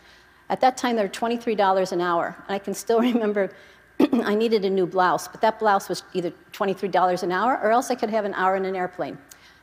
At 0.49 0.61
that 0.61 0.77
time, 0.77 0.95
they 0.95 1.01
were 1.01 1.09
$23 1.09 1.91
an 1.91 2.01
hour. 2.01 2.35
And 2.47 2.55
I 2.55 2.59
can 2.59 2.73
still 2.73 2.99
remember 3.11 3.51
I 3.99 4.35
needed 4.35 4.65
a 4.65 4.69
new 4.69 4.85
blouse, 4.85 5.27
but 5.27 5.41
that 5.41 5.59
blouse 5.59 5.89
was 5.89 6.03
either 6.13 6.31
$23 6.53 7.23
an 7.23 7.31
hour 7.31 7.59
or 7.61 7.71
else 7.71 7.91
I 7.91 7.95
could 7.95 8.09
have 8.09 8.25
an 8.25 8.33
hour 8.33 8.55
in 8.55 8.65
an 8.65 8.75
airplane. 8.75 9.17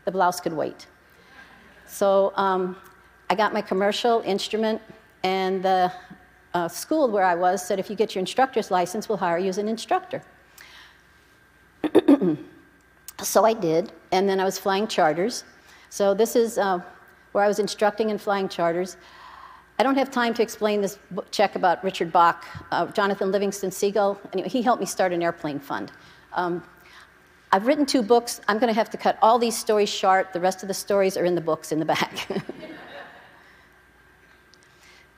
The 0.04 0.12
blouse 0.12 0.40
could 0.40 0.52
wait. 0.52 0.86
So 1.87 2.32
um, 2.37 2.76
I 3.30 3.34
got 3.34 3.52
my 3.52 3.62
commercial 3.62 4.20
instrument, 4.20 4.80
and 5.22 5.62
the 5.62 5.92
uh, 6.55 6.69
school 6.69 7.11
where 7.11 7.25
I 7.25 7.35
was 7.35 7.64
said, 7.67 7.78
if 7.78 7.90
you 7.90 7.97
get 7.97 8.14
your 8.14 8.21
instructor's 8.21 8.71
license, 8.71 9.09
we'll 9.09 9.19
hire 9.19 9.38
you 9.38 9.49
as 9.49 9.59
an 9.59 9.69
instructor. 9.69 10.23
so 13.23 13.45
I 13.45 13.52
did, 13.52 13.93
and 14.12 14.28
then 14.28 14.40
I 14.40 14.45
was 14.45 14.59
flying 14.59 14.87
charters. 14.87 15.45
So 15.90 16.14
this 16.14 16.37
is 16.37 16.59
uh, 16.59 16.81
where 17.33 17.45
I 17.45 17.49
was 17.49 17.59
instructing 17.59 18.11
and 18.11 18.21
flying 18.21 18.49
charters. 18.49 18.97
I 19.78 19.85
don't 19.85 19.97
have 19.97 20.11
time 20.11 20.35
to 20.35 20.43
explain 20.43 20.81
this 20.81 20.99
check 21.31 21.55
about 21.55 21.85
Richard 21.85 22.12
Bach, 22.12 22.45
uh, 22.73 22.87
Jonathan 22.87 23.31
Livingston 23.31 23.71
Seagull. 23.71 24.21
Anyway, 24.33 24.49
he 24.49 24.61
helped 24.61 24.81
me 24.81 24.87
start 24.87 25.12
an 25.12 25.23
airplane 25.23 25.61
fund. 25.61 25.93
Um, 26.33 26.62
I've 27.52 27.67
written 27.67 27.87
two 27.87 28.02
books. 28.02 28.40
I'm 28.49 28.59
going 28.59 28.69
to 28.69 28.75
have 28.75 28.90
to 28.90 28.97
cut 28.99 29.19
all 29.23 29.38
these 29.38 29.57
stories 29.57 29.88
short. 29.88 30.33
The 30.33 30.40
rest 30.40 30.62
of 30.62 30.69
the 30.69 30.75
stories 30.75 31.17
are 31.17 31.25
in 31.25 31.35
the 31.35 31.40
books 31.40 31.73
in 31.73 31.78
the 31.78 31.85
back. 31.85 32.28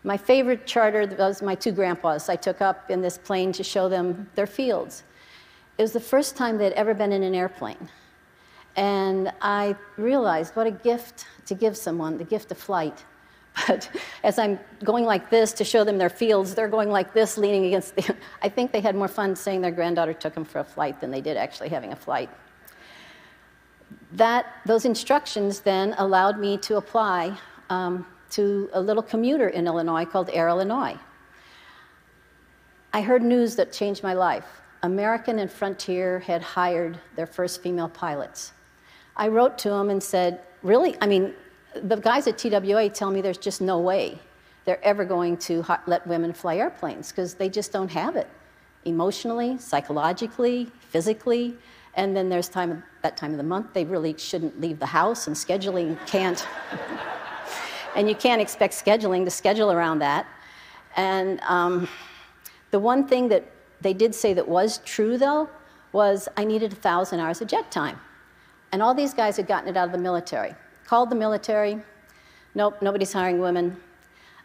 my 0.02 0.16
favorite 0.16 0.66
charter 0.66 1.07
was 1.19 1.42
my 1.42 1.54
two 1.54 1.73
grandpas 1.73 2.28
I 2.28 2.37
took 2.37 2.61
up 2.61 2.90
in 2.90 3.02
this 3.02 3.19
plane 3.19 3.52
to 3.52 3.62
show 3.62 3.88
them 3.88 4.28
their 4.35 4.47
fields. 4.47 5.04
It 5.78 5.83
was 5.83 5.92
the 5.92 6.00
first 6.00 6.37
time 6.37 6.59
they'd 6.59 6.73
ever 6.73 6.95
been 6.95 7.12
in 7.12 7.23
an 7.23 7.35
airplane. 7.35 7.88
And 8.76 9.33
I 9.42 9.76
realized 9.97 10.57
what 10.57 10.66
a 10.66 10.71
gift 10.71 11.26
to 11.47 11.54
give 11.54 11.76
someone, 11.76 12.19
the 12.19 12.25
gift 12.25 12.50
of 12.50 12.59
flight. 12.59 13.04
But 13.66 13.90
as 14.23 14.38
I'm 14.38 14.61
going 14.85 15.04
like 15.04 15.28
this 15.28 15.52
to 15.54 15.64
show 15.64 15.83
them 15.83 15.99
their 15.99 16.09
fields, 16.09 16.54
they're 16.54 16.69
going 16.69 16.88
like 16.88 17.12
this, 17.12 17.37
leaning 17.37 17.66
against 17.66 17.97
the. 17.97 18.14
I 18.42 18.49
think 18.49 18.71
they 18.71 18.80
had 18.80 18.95
more 18.95 19.09
fun 19.09 19.35
saying 19.35 19.61
their 19.61 19.73
granddaughter 19.73 20.14
took 20.14 20.35
them 20.35 20.45
for 20.45 20.61
a 20.61 20.64
flight 20.64 21.00
than 21.00 21.11
they 21.11 21.21
did 21.21 21.37
actually 21.37 21.69
having 21.69 21.92
a 21.92 21.97
flight. 21.97 22.30
That, 24.12 24.47
those 24.66 24.85
instructions 24.85 25.61
then 25.61 25.95
allowed 25.99 26.38
me 26.38 26.59
to 26.59 26.76
apply 26.76 27.37
um, 27.71 28.07
to 28.31 28.71
a 28.73 28.81
little 28.81 29.03
commuter 29.03 29.49
in 29.49 29.67
Illinois 29.67 30.05
called 30.05 30.31
Air 30.33 30.49
Illinois. 30.49 30.97
I 32.93 33.03
heard 33.03 33.23
news 33.23 33.57
that 33.57 33.73
changed 33.73 34.03
my 34.03 34.15
life. 34.15 34.47
American 34.83 35.39
and 35.39 35.51
Frontier 35.51 36.21
had 36.21 36.43
hired 36.43 36.99
their 37.17 37.27
first 37.27 37.63
female 37.63 37.89
pilots. 37.89 38.53
I 39.17 39.29
wrote 39.29 39.59
to 39.59 39.71
them 39.71 39.91
and 39.91 40.03
said, 40.03 40.41
Really? 40.63 40.97
I 41.01 41.07
mean, 41.07 41.35
the 41.75 41.97
guys 41.97 42.27
at 42.27 42.37
TWA 42.37 42.89
tell 42.91 43.11
me 43.11 43.21
there's 43.21 43.39
just 43.39 43.61
no 43.61 43.79
way 43.79 44.19
they're 44.65 44.85
ever 44.85 45.05
going 45.05 45.37
to 45.39 45.65
let 45.87 46.07
women 46.07 46.33
fly 46.33 46.57
airplanes 46.57 47.11
because 47.11 47.35
they 47.35 47.49
just 47.49 47.73
don't 47.73 47.91
have 47.91 48.17
it 48.17 48.29
emotionally, 48.85 49.59
psychologically, 49.59 50.71
physically. 50.81 51.57
And 51.95 52.17
then 52.17 52.29
there's 52.29 52.49
time 52.49 52.83
that 53.03 53.17
time 53.17 53.33
of 53.33 53.37
the 53.39 53.43
month 53.43 53.73
they 53.73 53.85
really 53.85 54.15
shouldn't 54.19 54.61
leave 54.61 54.79
the 54.79 54.87
house, 54.87 55.27
and 55.27 55.37
scheduling 55.37 55.99
can't. 56.07 56.47
And 57.97 58.09
you 58.09 58.14
can't 58.14 58.40
expect 58.40 58.75
scheduling 58.75 59.25
to 59.25 59.30
schedule 59.30 59.73
around 59.73 59.99
that. 60.00 60.26
And 60.97 61.40
um, 61.42 61.88
the 62.70 62.78
one 62.78 63.06
thing 63.06 63.28
that 63.28 63.44
they 63.80 63.94
did 63.94 64.14
say 64.14 64.35
that 64.35 64.47
was 64.47 64.78
true, 64.78 65.18
though, 65.18 65.49
was 65.92 66.28
I 66.37 66.44
needed 66.44 66.73
1,000 66.73 67.18
hours 67.18 67.40
of 67.40 67.49
jet 67.49 67.70
time. 67.70 67.99
And 68.73 68.82
all 68.82 68.94
these 68.94 69.14
guys 69.14 69.37
had 69.37 69.47
gotten 69.47 69.68
it 69.68 69.76
out 69.76 69.87
of 69.87 69.92
the 69.92 69.99
military. 69.99 70.54
Called 70.87 71.11
the 71.11 71.16
military. 71.16 71.80
Nope, 72.54 72.80
nobody's 72.82 73.12
hiring 73.12 73.40
women. 73.40 73.76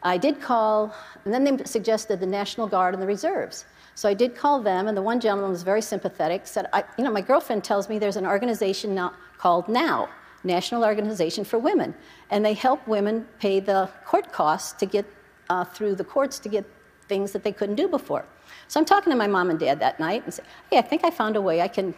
I 0.03 0.17
did 0.17 0.39
call, 0.39 0.93
and 1.23 1.33
then 1.33 1.43
they 1.43 1.63
suggested 1.63 2.19
the 2.19 2.27
National 2.27 2.67
Guard 2.67 2.93
and 2.93 3.01
the 3.01 3.07
reserves. 3.07 3.65
So 3.95 4.07
I 4.07 4.13
did 4.13 4.35
call 4.35 4.61
them, 4.61 4.87
and 4.87 4.95
the 4.95 5.01
one 5.01 5.19
gentleman 5.19 5.49
was 5.49 5.63
very 5.63 5.81
sympathetic. 5.81 6.45
Said, 6.45 6.67
"You 6.97 7.03
know, 7.03 7.11
my 7.11 7.21
girlfriend 7.21 7.63
tells 7.63 7.89
me 7.89 7.97
there's 7.97 8.17
an 8.17 8.25
organization 8.25 8.93
now 8.93 9.13
called 9.37 9.67
NOW, 9.67 10.07
National 10.45 10.83
Organization 10.83 11.43
for 11.43 11.59
Women, 11.59 11.93
and 12.29 12.45
they 12.45 12.53
help 12.53 12.87
women 12.87 13.27
pay 13.39 13.59
the 13.59 13.89
court 14.05 14.31
costs 14.31 14.73
to 14.73 14.85
get 14.85 15.05
uh, 15.49 15.63
through 15.63 15.95
the 15.95 16.03
courts 16.03 16.39
to 16.39 16.49
get 16.49 16.65
things 17.07 17.31
that 17.31 17.43
they 17.43 17.51
couldn't 17.51 17.75
do 17.75 17.87
before." 17.87 18.25
So 18.67 18.79
I'm 18.79 18.85
talking 18.85 19.11
to 19.11 19.17
my 19.17 19.27
mom 19.27 19.49
and 19.49 19.59
dad 19.59 19.79
that 19.79 19.99
night 19.99 20.23
and 20.23 20.33
say, 20.33 20.43
"Hey, 20.69 20.77
I 20.77 20.81
think 20.81 21.03
I 21.03 21.09
found 21.09 21.35
a 21.35 21.41
way 21.41 21.61
I 21.61 21.67
can 21.67 21.93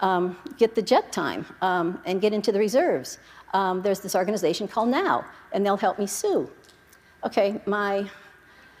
um, 0.00 0.36
get 0.58 0.74
the 0.74 0.82
jet 0.82 1.12
time 1.12 1.46
um, 1.62 2.00
and 2.04 2.20
get 2.20 2.32
into 2.32 2.50
the 2.50 2.58
reserves. 2.58 3.18
Um, 3.52 3.82
there's 3.82 4.00
this 4.00 4.16
organization 4.16 4.66
called 4.66 4.88
NOW, 4.88 5.24
and 5.52 5.64
they'll 5.64 5.76
help 5.76 5.98
me 5.98 6.06
sue." 6.06 6.50
Okay, 7.24 7.60
my 7.66 8.10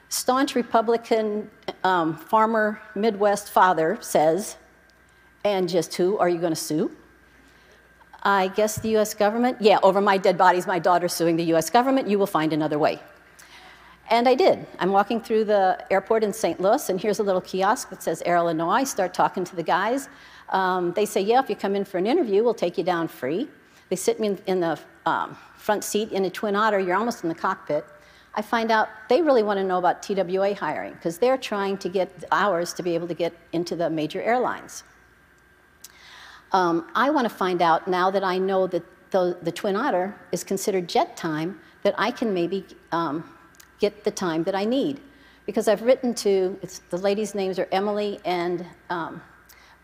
staunch 0.08 0.54
Republican 0.54 1.50
um, 1.82 2.16
farmer 2.16 2.80
Midwest 2.94 3.50
father 3.50 3.98
says, 4.00 4.56
and 5.44 5.68
just 5.68 5.94
who 5.94 6.18
are 6.18 6.28
you 6.28 6.38
going 6.38 6.52
to 6.52 6.56
sue? 6.60 6.90
I 8.24 8.48
guess 8.48 8.76
the 8.76 8.96
US 8.96 9.12
government? 9.12 9.58
Yeah, 9.60 9.78
over 9.82 10.00
my 10.00 10.16
dead 10.16 10.38
bodies, 10.38 10.66
my 10.66 10.78
daughter's 10.78 11.12
suing 11.12 11.36
the 11.36 11.44
US 11.54 11.68
government. 11.68 12.08
You 12.08 12.18
will 12.18 12.26
find 12.26 12.52
another 12.52 12.78
way. 12.78 13.00
And 14.10 14.28
I 14.28 14.34
did. 14.34 14.66
I'm 14.78 14.92
walking 14.92 15.20
through 15.20 15.44
the 15.44 15.84
airport 15.90 16.24
in 16.24 16.32
St. 16.32 16.60
Louis, 16.60 16.88
and 16.88 17.00
here's 17.00 17.18
a 17.18 17.22
little 17.22 17.40
kiosk 17.40 17.88
that 17.90 18.02
says 18.02 18.22
Air 18.26 18.36
Illinois. 18.36 18.70
I 18.70 18.84
start 18.84 19.14
talking 19.14 19.44
to 19.44 19.56
the 19.56 19.62
guys. 19.62 20.08
Um, 20.50 20.92
they 20.92 21.06
say, 21.06 21.20
Yeah, 21.22 21.40
if 21.40 21.48
you 21.48 21.56
come 21.56 21.74
in 21.74 21.84
for 21.84 21.98
an 21.98 22.06
interview, 22.06 22.44
we'll 22.44 22.54
take 22.54 22.76
you 22.76 22.84
down 22.84 23.08
free. 23.08 23.48
They 23.88 23.96
sit 23.96 24.20
me 24.20 24.28
in, 24.28 24.38
in 24.46 24.60
the 24.60 24.78
um, 25.06 25.36
front 25.56 25.84
seat 25.84 26.12
in 26.12 26.24
a 26.24 26.30
Twin 26.30 26.56
Otter. 26.56 26.78
You're 26.78 26.96
almost 26.96 27.22
in 27.22 27.28
the 27.28 27.34
cockpit. 27.34 27.84
I 28.34 28.42
find 28.42 28.70
out 28.70 28.88
they 29.08 29.22
really 29.22 29.42
want 29.42 29.58
to 29.58 29.64
know 29.64 29.78
about 29.78 30.02
TWA 30.02 30.54
hiring 30.54 30.94
because 30.94 31.18
they're 31.18 31.38
trying 31.38 31.78
to 31.78 31.88
get 31.88 32.24
hours 32.32 32.72
to 32.74 32.82
be 32.82 32.94
able 32.94 33.06
to 33.08 33.14
get 33.14 33.32
into 33.52 33.76
the 33.76 33.88
major 33.88 34.20
airlines. 34.20 34.82
Um, 36.54 36.88
I 36.94 37.10
want 37.10 37.28
to 37.28 37.34
find 37.34 37.60
out 37.60 37.88
now 37.88 38.12
that 38.12 38.22
I 38.22 38.38
know 38.38 38.68
that 38.68 38.84
the, 39.10 39.36
the, 39.42 39.50
Twin 39.50 39.74
Otter 39.74 40.14
is 40.30 40.44
considered 40.44 40.88
jet 40.88 41.16
time 41.16 41.60
that 41.82 41.96
I 41.98 42.12
can 42.12 42.32
maybe 42.32 42.64
um, 42.92 43.28
get 43.80 44.04
the 44.04 44.12
time 44.12 44.44
that 44.44 44.54
I 44.54 44.64
need. 44.64 45.00
Because 45.46 45.66
I've 45.66 45.82
written 45.82 46.14
to, 46.14 46.56
the 46.90 46.96
ladies' 46.96 47.34
names 47.34 47.58
are 47.58 47.68
Emily 47.72 48.20
and 48.24 48.64
um, 48.88 49.20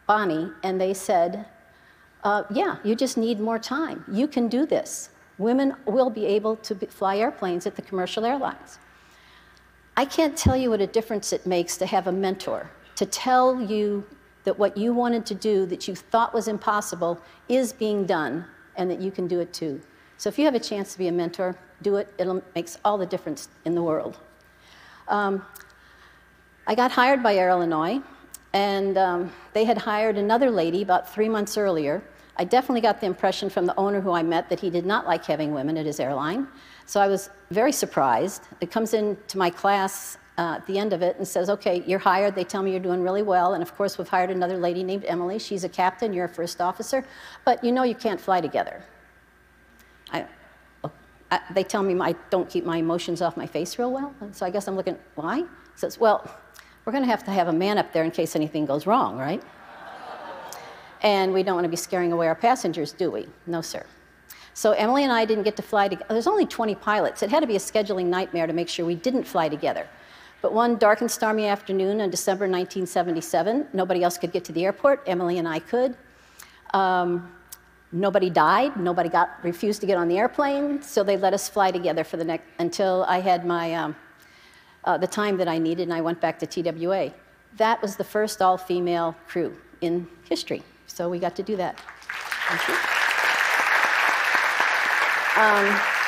Bonnie, 0.06 0.48
and 0.62 0.80
they 0.80 0.94
said, 0.94 1.44
uh, 2.22 2.44
yeah, 2.50 2.76
you 2.84 2.94
just 2.94 3.18
need 3.18 3.40
more 3.40 3.58
time. 3.58 4.04
You 4.10 4.28
can 4.28 4.48
do 4.48 4.64
this 4.64 5.10
women 5.38 5.74
will 5.86 6.10
be 6.10 6.26
able 6.26 6.54
to 6.54 6.74
be, 6.74 6.86
fly 6.86 7.16
airplanes 7.16 7.66
at 7.66 7.74
the 7.74 7.82
commercial 7.82 8.24
airlines. 8.24 8.78
I 9.96 10.04
can't 10.04 10.36
tell 10.36 10.56
you 10.56 10.70
what 10.70 10.80
a 10.80 10.86
difference 10.86 11.32
it 11.32 11.46
makes 11.46 11.76
to 11.78 11.86
have 11.86 12.06
a 12.06 12.12
mentor, 12.12 12.70
to 12.96 13.06
tell 13.06 13.60
you 13.60 14.04
that 14.44 14.58
what 14.58 14.76
you 14.76 14.92
wanted 14.92 15.26
to 15.26 15.34
do 15.34 15.66
that 15.66 15.86
you 15.86 15.94
thought 15.94 16.32
was 16.32 16.48
impossible 16.48 17.20
is 17.48 17.72
being 17.72 18.06
done 18.06 18.44
and 18.76 18.90
that 18.90 19.00
you 19.00 19.10
can 19.10 19.26
do 19.26 19.40
it 19.40 19.52
too. 19.52 19.80
So 20.16 20.28
if 20.28 20.38
you 20.38 20.44
have 20.44 20.54
a 20.54 20.60
chance 20.60 20.92
to 20.92 20.98
be 20.98 21.08
a 21.08 21.12
mentor, 21.12 21.56
do 21.82 21.96
it. 21.96 22.12
It 22.18 22.28
makes 22.54 22.78
all 22.84 22.98
the 22.98 23.06
difference 23.06 23.48
in 23.64 23.74
the 23.74 23.82
world. 23.82 24.18
Um, 25.08 25.44
I 26.66 26.74
got 26.74 26.90
hired 26.90 27.22
by 27.22 27.34
Air 27.36 27.48
Illinois, 27.50 28.00
and 28.52 28.96
um, 28.98 29.32
they 29.54 29.64
had 29.64 29.78
hired 29.78 30.16
another 30.18 30.50
lady 30.50 30.82
about 30.82 31.12
three 31.12 31.28
months 31.28 31.56
earlier 31.56 32.02
I 32.40 32.44
definitely 32.44 32.80
got 32.80 33.00
the 33.00 33.06
impression 33.06 33.50
from 33.50 33.66
the 33.66 33.76
owner 33.78 34.00
who 34.00 34.12
I 34.12 34.22
met 34.22 34.48
that 34.48 34.60
he 34.60 34.70
did 34.70 34.86
not 34.86 35.06
like 35.06 35.26
having 35.26 35.52
women 35.52 35.76
at 35.76 35.84
his 35.84 36.00
airline. 36.00 36.48
So 36.86 36.98
I 36.98 37.06
was 37.06 37.28
very 37.50 37.70
surprised. 37.70 38.44
It 38.62 38.70
comes 38.70 38.94
into 38.94 39.36
my 39.36 39.50
class 39.50 40.16
uh, 40.40 40.54
at 40.54 40.66
the 40.66 40.78
end 40.78 40.94
of 40.94 41.02
it 41.02 41.18
and 41.18 41.28
says, 41.28 41.50
Okay, 41.50 41.84
you're 41.86 41.98
hired. 41.98 42.34
They 42.34 42.44
tell 42.44 42.62
me 42.62 42.70
you're 42.70 42.80
doing 42.80 43.02
really 43.02 43.22
well. 43.22 43.52
And 43.52 43.62
of 43.62 43.76
course, 43.76 43.98
we've 43.98 44.08
hired 44.08 44.30
another 44.30 44.56
lady 44.56 44.82
named 44.82 45.04
Emily. 45.06 45.38
She's 45.38 45.64
a 45.64 45.68
captain, 45.68 46.14
you're 46.14 46.24
a 46.24 46.28
first 46.28 46.62
officer. 46.62 47.04
But 47.44 47.62
you 47.62 47.72
know 47.72 47.82
you 47.82 47.94
can't 47.94 48.18
fly 48.18 48.40
together. 48.40 48.82
I, 50.10 50.24
I, 51.30 51.40
they 51.52 51.62
tell 51.62 51.82
me 51.82 52.00
I 52.00 52.14
don't 52.30 52.48
keep 52.48 52.64
my 52.64 52.78
emotions 52.78 53.20
off 53.20 53.36
my 53.36 53.46
face 53.46 53.78
real 53.78 53.92
well. 53.92 54.14
And 54.22 54.34
so 54.34 54.46
I 54.46 54.50
guess 54.50 54.66
I'm 54.66 54.76
looking, 54.76 54.96
why? 55.14 55.40
He 55.40 55.44
says, 55.76 56.00
Well, 56.00 56.24
we're 56.86 56.92
going 56.92 57.04
to 57.04 57.10
have 57.10 57.22
to 57.24 57.30
have 57.32 57.48
a 57.48 57.52
man 57.52 57.76
up 57.76 57.92
there 57.92 58.04
in 58.04 58.10
case 58.10 58.34
anything 58.34 58.64
goes 58.64 58.86
wrong, 58.86 59.18
right? 59.18 59.42
And 61.02 61.34
we 61.34 61.42
don't 61.42 61.54
want 61.54 61.64
to 61.66 61.70
be 61.70 61.76
scaring 61.76 62.12
away 62.12 62.28
our 62.28 62.34
passengers, 62.34 62.92
do 62.92 63.10
we? 63.10 63.26
No, 63.46 63.60
sir. 63.60 63.84
So 64.54 64.72
Emily 64.72 65.04
and 65.04 65.12
I 65.12 65.24
didn't 65.24 65.44
get 65.44 65.56
to 65.56 65.62
fly 65.62 65.88
together. 65.88 66.06
There's 66.10 66.26
only 66.26 66.44
20 66.46 66.74
pilots. 66.74 67.22
It 67.22 67.30
had 67.30 67.40
to 67.40 67.46
be 67.46 67.56
a 67.56 67.60
scheduling 67.60 68.06
nightmare 68.06 68.46
to 68.46 68.52
make 68.52 68.68
sure 68.68 68.84
we 68.84 68.96
didn't 68.96 69.24
fly 69.24 69.48
together. 69.48 69.86
But 70.42 70.52
one 70.54 70.76
dark 70.76 71.00
and 71.02 71.10
stormy 71.10 71.46
afternoon 71.46 72.00
in 72.00 72.10
December 72.10 72.44
1977, 72.44 73.68
nobody 73.72 74.02
else 74.02 74.16
could 74.16 74.32
get 74.32 74.44
to 74.44 74.52
the 74.52 74.64
airport. 74.64 75.02
Emily 75.06 75.38
and 75.38 75.46
I 75.46 75.58
could. 75.58 75.96
Um, 76.72 77.30
nobody 77.92 78.30
died. 78.30 78.76
Nobody 78.76 79.08
got 79.08 79.38
refused 79.42 79.80
to 79.82 79.86
get 79.86 79.98
on 79.98 80.08
the 80.08 80.18
airplane. 80.18 80.80
So 80.82 81.02
they 81.02 81.16
let 81.16 81.34
us 81.34 81.48
fly 81.48 81.70
together 81.70 82.04
for 82.04 82.16
the 82.16 82.24
next 82.24 82.44
until 82.58 83.04
I 83.06 83.20
had 83.20 83.44
my 83.44 83.74
um, 83.74 83.96
uh, 84.84 84.96
the 84.96 85.06
time 85.06 85.36
that 85.36 85.48
I 85.48 85.58
needed, 85.58 85.82
and 85.84 85.92
I 85.92 86.00
went 86.00 86.20
back 86.20 86.38
to 86.38 86.46
TWA. 86.46 87.12
That 87.56 87.82
was 87.82 87.96
the 87.96 88.04
first 88.04 88.40
all-female 88.40 89.14
crew 89.26 89.56
in 89.82 90.08
history. 90.28 90.62
So 90.86 91.10
we 91.10 91.18
got 91.18 91.36
to 91.36 91.42
do 91.42 91.56
that. 91.56 91.78
Um, 95.36 95.99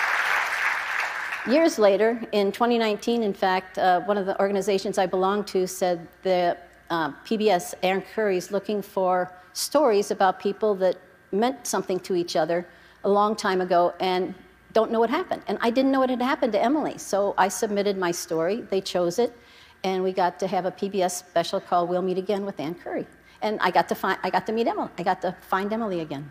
years 1.48 1.78
later, 1.78 2.20
in 2.32 2.52
2019, 2.52 3.22
in 3.22 3.34
fact, 3.34 3.78
uh, 3.78 4.00
one 4.00 4.18
of 4.18 4.26
the 4.26 4.38
organizations 4.40 4.98
I 4.98 5.06
belong 5.06 5.44
to 5.46 5.66
said 5.66 6.06
the 6.22 6.56
uh, 6.90 7.12
PBS 7.24 7.74
Ann 7.82 8.02
Curry 8.14 8.36
is 8.36 8.50
looking 8.50 8.82
for 8.82 9.32
stories 9.52 10.10
about 10.10 10.40
people 10.40 10.74
that 10.76 10.96
meant 11.30 11.66
something 11.66 11.98
to 12.00 12.14
each 12.14 12.36
other 12.36 12.66
a 13.04 13.08
long 13.08 13.34
time 13.34 13.60
ago 13.60 13.94
and 14.00 14.34
don't 14.72 14.90
know 14.90 15.00
what 15.00 15.10
happened. 15.10 15.42
And 15.48 15.58
I 15.60 15.70
didn't 15.70 15.92
know 15.92 16.00
what 16.00 16.10
had 16.10 16.22
happened 16.22 16.52
to 16.52 16.62
Emily, 16.62 16.98
so 16.98 17.34
I 17.36 17.48
submitted 17.48 17.98
my 17.98 18.10
story. 18.10 18.62
They 18.62 18.80
chose 18.80 19.18
it, 19.18 19.36
and 19.84 20.02
we 20.02 20.12
got 20.12 20.38
to 20.40 20.46
have 20.46 20.64
a 20.64 20.70
PBS 20.70 21.12
special 21.12 21.60
called 21.60 21.88
We'll 21.88 22.02
Meet 22.02 22.18
Again 22.18 22.44
with 22.46 22.58
Ann 22.58 22.74
Curry 22.74 23.06
and 23.42 23.58
I 23.60 23.70
got 23.70 23.88
to, 23.88 23.94
find, 23.94 24.18
I 24.22 24.30
got 24.30 24.46
to 24.46 24.52
meet 24.52 24.66
Emily. 24.66 24.88
I 24.96 25.02
got 25.02 25.20
to 25.22 25.36
find 25.48 25.72
Emily 25.72 26.00
again. 26.00 26.30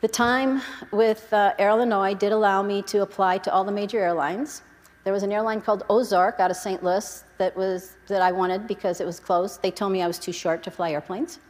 The 0.00 0.08
time 0.08 0.62
with 0.92 1.30
uh, 1.30 1.52
Air 1.58 1.68
Illinois 1.68 2.14
did 2.14 2.32
allow 2.32 2.62
me 2.62 2.80
to 2.84 3.02
apply 3.02 3.36
to 3.36 3.52
all 3.52 3.64
the 3.64 3.72
major 3.72 3.98
airlines. 3.98 4.62
There 5.04 5.12
was 5.12 5.22
an 5.22 5.30
airline 5.30 5.60
called 5.60 5.84
Ozark 5.90 6.40
out 6.40 6.50
of 6.50 6.56
St. 6.56 6.82
Louis 6.82 7.22
that, 7.36 7.54
was, 7.54 7.96
that 8.06 8.22
I 8.22 8.32
wanted 8.32 8.66
because 8.66 9.02
it 9.02 9.04
was 9.04 9.20
close. 9.20 9.58
They 9.58 9.70
told 9.70 9.92
me 9.92 10.00
I 10.00 10.06
was 10.06 10.18
too 10.18 10.32
short 10.32 10.62
to 10.62 10.70
fly 10.70 10.92
airplanes. 10.92 11.40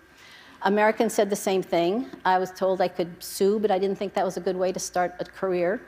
American 0.63 1.09
said 1.09 1.31
the 1.31 1.37
same 1.37 1.63
thing. 1.63 2.11
I 2.25 2.39
was 2.39 2.51
told 2.51 2.81
I 2.81 2.89
could 2.89 3.23
sue, 3.23 3.61
but 3.61 3.71
I 3.71 3.79
didn't 3.79 3.97
think 3.97 4.15
that 4.15 4.25
was 4.25 4.37
a 4.37 4.41
good 4.41 4.57
way 4.57 4.73
to 4.73 4.81
start 4.81 5.15
a 5.21 5.25
career. 5.25 5.81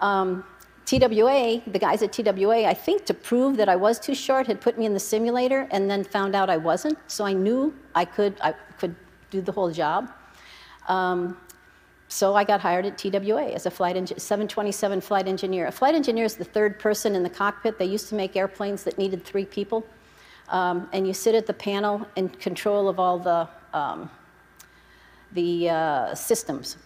Um, 0.00 0.44
TWA, 0.86 1.60
the 1.66 1.78
guys 1.78 2.02
at 2.02 2.10
TWA, 2.10 2.64
I 2.64 2.72
think 2.72 3.04
to 3.04 3.12
prove 3.12 3.58
that 3.58 3.68
I 3.68 3.76
was 3.76 3.98
too 3.98 4.14
short, 4.14 4.46
had 4.46 4.62
put 4.62 4.78
me 4.78 4.86
in 4.86 4.94
the 4.94 5.00
simulator 5.00 5.68
and 5.70 5.90
then 5.90 6.04
found 6.04 6.34
out 6.34 6.48
I 6.48 6.56
wasn't. 6.56 6.96
So 7.06 7.26
I 7.26 7.34
knew 7.34 7.76
I 7.94 8.06
could, 8.06 8.40
I 8.40 8.54
could 8.78 8.96
do 9.30 9.42
the 9.42 9.52
whole 9.52 9.70
job. 9.70 10.10
Um, 10.88 11.36
so 12.12 12.34
I 12.34 12.44
got 12.44 12.60
hired 12.60 12.84
at 12.84 12.98
TWA 12.98 13.52
as 13.54 13.64
a 13.64 13.70
flight 13.70 13.96
727 13.96 15.00
flight 15.00 15.26
engineer. 15.26 15.66
A 15.68 15.72
flight 15.72 15.94
engineer 15.94 16.26
is 16.26 16.36
the 16.36 16.44
third 16.44 16.78
person 16.78 17.14
in 17.14 17.22
the 17.22 17.30
cockpit. 17.30 17.78
They 17.78 17.86
used 17.86 18.10
to 18.10 18.14
make 18.14 18.36
airplanes 18.36 18.84
that 18.84 18.98
needed 18.98 19.24
three 19.24 19.46
people. 19.46 19.86
Um, 20.50 20.90
and 20.92 21.06
you 21.06 21.14
sit 21.14 21.34
at 21.34 21.46
the 21.46 21.54
panel 21.54 22.06
in 22.16 22.28
control 22.28 22.90
of 22.90 23.00
all 23.00 23.18
the, 23.18 23.48
um, 23.72 24.10
the 25.32 25.70
uh, 25.70 26.14
systems. 26.14 26.76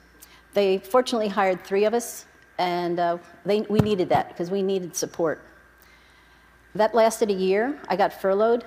They 0.54 0.78
fortunately 0.78 1.28
hired 1.28 1.64
three 1.64 1.86
of 1.86 1.92
us 1.92 2.26
and 2.58 3.00
uh, 3.00 3.18
they, 3.44 3.62
we 3.62 3.80
needed 3.80 4.08
that 4.10 4.28
because 4.28 4.52
we 4.52 4.62
needed 4.62 4.94
support. 4.94 5.42
That 6.76 6.94
lasted 6.94 7.30
a 7.30 7.34
year. 7.34 7.76
I 7.88 7.96
got 7.96 8.12
furloughed. 8.12 8.64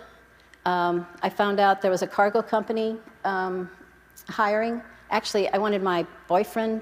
Um, 0.66 1.08
I 1.24 1.30
found 1.30 1.62
out 1.62 1.82
there 1.82 1.89
was 1.89 2.01
a 2.01 2.08
cargo 2.08 2.42
company 2.42 2.98
um, 3.24 3.70
hiring. 4.28 4.82
Actually, 5.12 5.50
I 5.50 5.58
wanted 5.58 5.82
my 5.82 6.06
boyfriend 6.28 6.82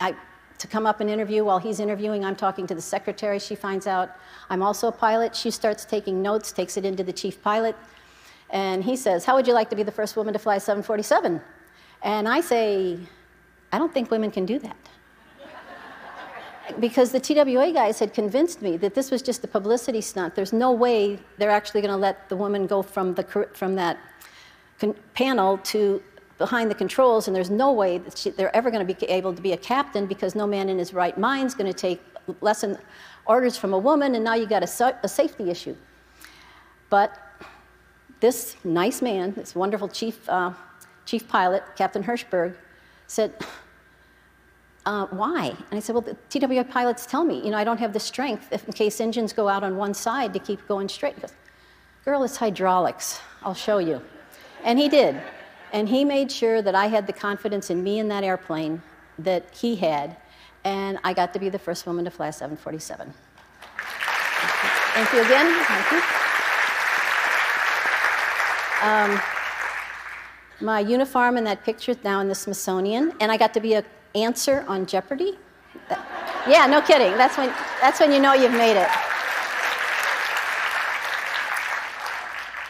I, 0.00 0.14
to 0.58 0.66
come 0.66 0.86
up 0.86 1.00
and 1.00 1.10
interview. 1.10 1.44
While 1.44 1.58
he's 1.58 1.80
interviewing, 1.80 2.24
I'm 2.24 2.36
talking 2.36 2.66
to 2.68 2.74
the 2.74 2.82
secretary. 2.82 3.38
She 3.38 3.54
finds 3.54 3.86
out 3.86 4.10
I'm 4.50 4.62
also 4.62 4.88
a 4.88 4.92
pilot. 4.92 5.34
She 5.34 5.50
starts 5.50 5.84
taking 5.84 6.22
notes, 6.22 6.52
takes 6.52 6.76
it 6.76 6.84
into 6.84 7.02
the 7.02 7.12
chief 7.12 7.42
pilot, 7.42 7.76
and 8.50 8.84
he 8.84 8.96
says, 8.96 9.24
How 9.24 9.34
would 9.34 9.46
you 9.46 9.52
like 9.54 9.70
to 9.70 9.76
be 9.76 9.82
the 9.82 9.92
first 9.92 10.16
woman 10.16 10.32
to 10.32 10.38
fly 10.38 10.58
747? 10.58 11.40
And 12.02 12.28
I 12.28 12.40
say, 12.40 12.98
I 13.72 13.78
don't 13.78 13.92
think 13.92 14.10
women 14.10 14.30
can 14.30 14.46
do 14.46 14.58
that. 14.60 14.76
because 16.80 17.10
the 17.10 17.20
TWA 17.20 17.72
guys 17.72 17.98
had 17.98 18.14
convinced 18.14 18.62
me 18.62 18.76
that 18.76 18.94
this 18.94 19.10
was 19.10 19.22
just 19.22 19.42
a 19.44 19.48
publicity 19.48 20.00
stunt. 20.00 20.34
There's 20.34 20.52
no 20.52 20.72
way 20.72 21.18
they're 21.38 21.50
actually 21.50 21.80
going 21.80 21.92
to 21.92 21.96
let 21.96 22.28
the 22.28 22.36
woman 22.36 22.66
go 22.66 22.82
from, 22.82 23.14
the, 23.14 23.48
from 23.54 23.74
that 23.74 23.98
panel 25.14 25.58
to 25.58 26.02
behind 26.38 26.70
the 26.70 26.74
controls, 26.74 27.28
and 27.28 27.36
there's 27.36 27.50
no 27.50 27.72
way 27.72 27.98
that 27.98 28.18
she, 28.18 28.30
they're 28.30 28.54
ever 28.54 28.70
going 28.70 28.86
to 28.86 28.94
be 28.94 29.06
able 29.06 29.34
to 29.34 29.42
be 29.42 29.52
a 29.52 29.56
captain 29.56 30.06
because 30.06 30.34
no 30.34 30.46
man 30.46 30.68
in 30.68 30.78
his 30.78 30.92
right 30.92 31.16
mind 31.16 31.46
is 31.46 31.54
going 31.54 31.72
to 31.72 31.78
take 31.78 32.00
lesson 32.40 32.76
orders 33.26 33.56
from 33.56 33.72
a 33.72 33.78
woman, 33.78 34.14
and 34.14 34.24
now 34.24 34.34
you 34.34 34.46
got 34.46 34.62
a, 34.62 34.96
a 35.02 35.08
safety 35.08 35.50
issue. 35.50 35.74
But 36.90 37.18
this 38.20 38.56
nice 38.64 39.02
man, 39.02 39.32
this 39.34 39.54
wonderful 39.54 39.88
chief, 39.88 40.28
uh, 40.28 40.52
chief 41.04 41.26
pilot, 41.28 41.62
Captain 41.76 42.02
Hirschberg, 42.02 42.56
said, 43.06 43.32
uh, 44.84 45.06
why? 45.06 45.48
And 45.48 45.72
I 45.72 45.80
said, 45.80 45.94
well, 45.94 46.02
the 46.02 46.16
TWA 46.28 46.64
pilots 46.64 47.06
tell 47.06 47.24
me, 47.24 47.42
you 47.44 47.50
know, 47.50 47.58
I 47.58 47.64
don't 47.64 47.78
have 47.78 47.92
the 47.92 48.00
strength 48.00 48.48
if 48.52 48.64
in 48.66 48.72
case 48.72 49.00
engines 49.00 49.32
go 49.32 49.48
out 49.48 49.64
on 49.64 49.76
one 49.76 49.94
side 49.94 50.32
to 50.34 50.38
keep 50.38 50.66
going 50.68 50.88
straight. 50.88 51.14
He 51.16 51.20
goes, 51.22 51.32
girl, 52.04 52.22
it's 52.22 52.36
hydraulics. 52.36 53.20
I'll 53.42 53.54
show 53.54 53.78
you. 53.78 54.00
And 54.62 54.78
he 54.78 54.88
did. 54.88 55.20
And 55.72 55.88
he 55.88 56.04
made 56.04 56.30
sure 56.30 56.62
that 56.62 56.74
I 56.74 56.86
had 56.86 57.06
the 57.06 57.12
confidence 57.12 57.70
in 57.70 57.82
me 57.82 57.98
in 57.98 58.08
that 58.08 58.24
airplane 58.24 58.82
that 59.18 59.54
he 59.54 59.76
had. 59.76 60.16
And 60.64 60.98
I 61.04 61.12
got 61.12 61.32
to 61.34 61.38
be 61.38 61.48
the 61.48 61.58
first 61.58 61.86
woman 61.86 62.04
to 62.04 62.10
fly 62.10 62.28
a 62.28 62.32
747. 62.32 63.12
Thank 64.94 65.12
you 65.12 65.20
again. 65.22 65.64
Thank 65.64 65.92
you. 65.92 66.02
Um, 68.82 69.20
my 70.60 70.80
uniform 70.80 71.36
in 71.36 71.44
that 71.44 71.64
picture 71.64 71.92
is 71.92 72.02
now 72.02 72.20
in 72.20 72.28
the 72.28 72.34
Smithsonian, 72.34 73.12
and 73.20 73.30
I 73.30 73.36
got 73.36 73.52
to 73.54 73.60
be 73.60 73.74
a 73.74 73.84
answer 74.14 74.64
on 74.68 74.86
Jeopardy? 74.86 75.38
yeah, 76.48 76.66
no 76.66 76.80
kidding. 76.80 77.16
That's 77.18 77.36
when, 77.36 77.48
that's 77.80 78.00
when 78.00 78.12
you 78.12 78.20
know 78.20 78.32
you've 78.32 78.52
made 78.52 78.80
it. 78.80 78.88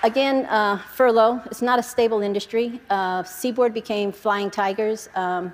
Again, 0.06 0.46
uh, 0.46 0.78
furlough. 0.94 1.42
It's 1.46 1.62
not 1.62 1.80
a 1.80 1.82
stable 1.82 2.20
industry. 2.20 2.80
Uh, 2.88 3.24
Seaboard 3.24 3.74
became 3.74 4.12
Flying 4.12 4.52
Tigers. 4.52 5.08
Um, 5.16 5.52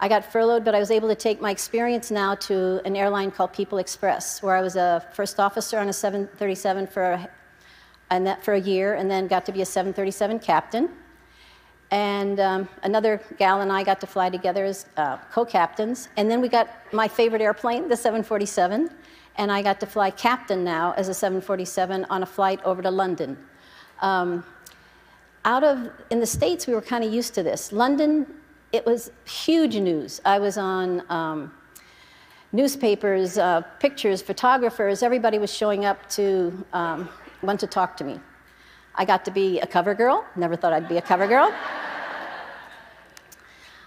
I 0.00 0.08
got 0.08 0.24
furloughed, 0.24 0.64
but 0.64 0.74
I 0.74 0.78
was 0.78 0.90
able 0.90 1.10
to 1.10 1.14
take 1.14 1.42
my 1.42 1.50
experience 1.50 2.10
now 2.10 2.34
to 2.36 2.80
an 2.86 2.96
airline 2.96 3.30
called 3.30 3.52
People 3.52 3.76
Express, 3.76 4.42
where 4.42 4.56
I 4.56 4.62
was 4.62 4.76
a 4.76 5.06
first 5.12 5.38
officer 5.38 5.78
on 5.78 5.90
a 5.90 5.92
737 5.92 6.86
for 6.86 7.02
a, 7.02 7.30
and 8.08 8.26
that 8.26 8.42
for 8.42 8.54
a 8.54 8.60
year, 8.60 8.94
and 8.94 9.10
then 9.10 9.26
got 9.26 9.44
to 9.44 9.52
be 9.52 9.60
a 9.60 9.66
737 9.66 10.38
captain. 10.38 10.88
And 11.90 12.40
um, 12.40 12.70
another 12.84 13.20
gal 13.36 13.60
and 13.60 13.70
I 13.70 13.84
got 13.84 14.00
to 14.00 14.06
fly 14.06 14.30
together 14.30 14.64
as 14.64 14.86
uh, 14.96 15.18
co 15.30 15.44
captains. 15.44 16.08
And 16.16 16.30
then 16.30 16.40
we 16.40 16.48
got 16.48 16.70
my 16.94 17.08
favorite 17.08 17.42
airplane, 17.42 17.90
the 17.90 17.96
747. 17.98 18.88
And 19.36 19.52
I 19.52 19.60
got 19.60 19.80
to 19.80 19.86
fly 19.86 20.10
captain 20.10 20.64
now 20.64 20.94
as 20.96 21.08
a 21.08 21.14
747 21.14 22.06
on 22.08 22.22
a 22.22 22.26
flight 22.26 22.58
over 22.64 22.80
to 22.80 22.90
London. 22.90 23.36
Um, 24.02 24.44
out 25.44 25.64
of, 25.64 25.90
in 26.10 26.20
the 26.20 26.26
States, 26.26 26.66
we 26.66 26.74
were 26.74 26.82
kind 26.82 27.02
of 27.02 27.12
used 27.12 27.34
to 27.34 27.42
this. 27.42 27.72
London, 27.72 28.26
it 28.72 28.84
was 28.84 29.10
huge 29.24 29.76
news. 29.76 30.20
I 30.24 30.38
was 30.38 30.58
on 30.58 31.02
um, 31.10 31.52
newspapers, 32.52 33.38
uh, 33.38 33.62
pictures, 33.80 34.20
photographers, 34.20 35.02
everybody 35.02 35.38
was 35.38 35.52
showing 35.52 35.84
up 35.84 36.08
to 36.10 36.64
um, 36.72 37.08
want 37.42 37.60
to 37.60 37.66
talk 37.66 37.96
to 37.96 38.04
me. 38.04 38.20
I 38.94 39.04
got 39.04 39.24
to 39.24 39.30
be 39.30 39.58
a 39.60 39.66
cover 39.66 39.94
girl. 39.94 40.24
Never 40.36 40.54
thought 40.54 40.72
I'd 40.72 40.88
be 40.88 40.98
a 40.98 41.02
cover 41.02 41.26
girl. 41.26 41.52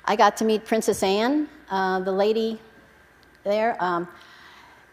I 0.06 0.16
got 0.16 0.38
to 0.38 0.46
meet 0.46 0.66
Princess 0.66 1.04
Anne, 1.04 1.48
uh, 1.70 2.00
the 2.00 2.12
lady 2.12 2.60
there. 3.44 3.76
Um, 3.80 4.08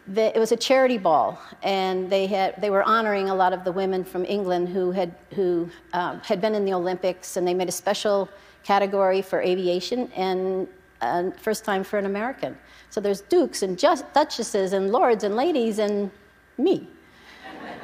the, 0.07 0.35
it 0.35 0.39
was 0.39 0.51
a 0.51 0.57
charity 0.57 0.97
ball, 0.97 1.41
and 1.61 2.09
they, 2.09 2.27
had, 2.27 2.59
they 2.61 2.69
were 2.69 2.83
honoring 2.83 3.29
a 3.29 3.35
lot 3.35 3.53
of 3.53 3.63
the 3.63 3.71
women 3.71 4.03
from 4.03 4.25
England 4.25 4.69
who, 4.69 4.91
had, 4.91 5.15
who 5.33 5.69
um, 5.93 6.19
had 6.21 6.41
been 6.41 6.55
in 6.55 6.65
the 6.65 6.73
Olympics, 6.73 7.37
and 7.37 7.47
they 7.47 7.53
made 7.53 7.69
a 7.69 7.73
special 7.73 8.27
category 8.63 9.21
for 9.21 9.41
aviation 9.41 10.11
and 10.15 10.67
uh, 11.01 11.31
first 11.31 11.63
time 11.63 11.83
for 11.83 11.97
an 11.97 12.05
American. 12.05 12.57
So 12.89 12.99
there's 12.99 13.21
dukes 13.21 13.63
and 13.63 13.79
just, 13.79 14.11
duchesses 14.13 14.73
and 14.73 14.91
lords 14.91 15.23
and 15.23 15.35
ladies 15.35 15.79
and 15.79 16.11
me. 16.57 16.87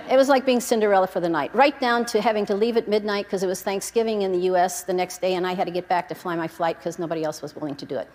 It 0.09 0.17
was 0.17 0.27
like 0.27 0.45
being 0.45 0.59
Cinderella 0.59 1.07
for 1.07 1.19
the 1.19 1.29
night, 1.29 1.53
right 1.53 1.79
down 1.79 2.03
to 2.07 2.19
having 2.19 2.45
to 2.47 2.55
leave 2.55 2.77
at 2.77 2.87
midnight 2.87 3.25
because 3.25 3.43
it 3.43 3.47
was 3.47 3.61
Thanksgiving 3.61 4.23
in 4.23 4.31
the 4.31 4.39
US 4.51 4.83
the 4.83 4.93
next 4.93 5.21
day, 5.21 5.35
and 5.35 5.45
I 5.45 5.53
had 5.53 5.65
to 5.65 5.71
get 5.71 5.87
back 5.87 6.09
to 6.09 6.15
fly 6.15 6.35
my 6.35 6.47
flight 6.47 6.79
because 6.79 6.97
nobody 6.97 7.23
else 7.23 7.41
was 7.41 7.55
willing 7.55 7.75
to 7.75 7.85
do 7.85 7.95
it. 7.95 8.09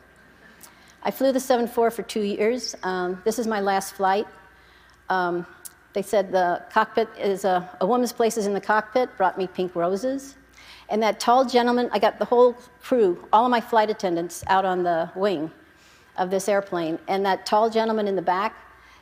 I 1.07 1.11
flew 1.11 1.33
the 1.33 1.39
7-4 1.39 1.93
for 1.93 2.03
two 2.03 2.23
years. 2.23 2.75
Um, 2.83 3.21
this 3.25 3.39
is 3.39 3.47
my 3.47 3.61
last 3.61 3.95
flight. 3.95 4.27
Um, 5.11 5.47
they 5.93 6.01
said 6.01 6.33
the 6.33 6.63
cockpit 6.71 7.09
is 7.19 7.45
a, 7.45 7.69
a 7.81 7.87
woman's 7.87 8.13
place 8.13 8.39
is 8.39 8.47
in 8.47 8.55
the 8.55 8.61
cockpit, 8.61 9.15
brought 9.19 9.37
me 9.37 9.47
pink 9.47 9.77
roses. 9.77 10.37
And 10.89 11.03
that 11.03 11.21
tall 11.21 11.45
gentleman, 11.45 11.91
I 11.93 11.99
got 11.99 12.19
the 12.19 12.25
whole 12.25 12.55
crew, 12.81 13.27
all 13.33 13.45
of 13.45 13.51
my 13.51 13.61
flight 13.61 13.91
attendants 13.91 14.45
out 14.47 14.65
on 14.65 14.83
the 14.83 15.11
wing 15.15 15.51
of 16.17 16.31
this 16.31 16.49
airplane. 16.49 16.99
And 17.07 17.25
that 17.27 17.45
tall 17.45 17.69
gentleman 17.69 18.09
in 18.09 18.17
the 18.17 18.23
back, 18.23 18.57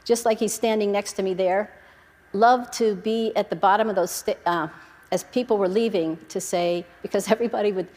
just 0.05 0.25
like 0.25 0.39
he's 0.39 0.53
standing 0.53 0.91
next 0.91 1.13
to 1.15 1.23
me 1.23 1.35
there, 1.35 1.73
loved 2.33 2.73
to 2.75 2.97
be 2.97 3.33
at 3.37 3.49
the 3.49 3.57
bottom 3.57 3.89
of 3.89 3.95
those, 3.95 4.25
uh, 4.47 4.69
as 5.13 5.25
people 5.25 5.57
were 5.57 5.69
leaving, 5.69 6.19
to 6.29 6.41
say, 6.41 6.85
because 7.01 7.31
everybody 7.31 7.71
would, 7.71 7.89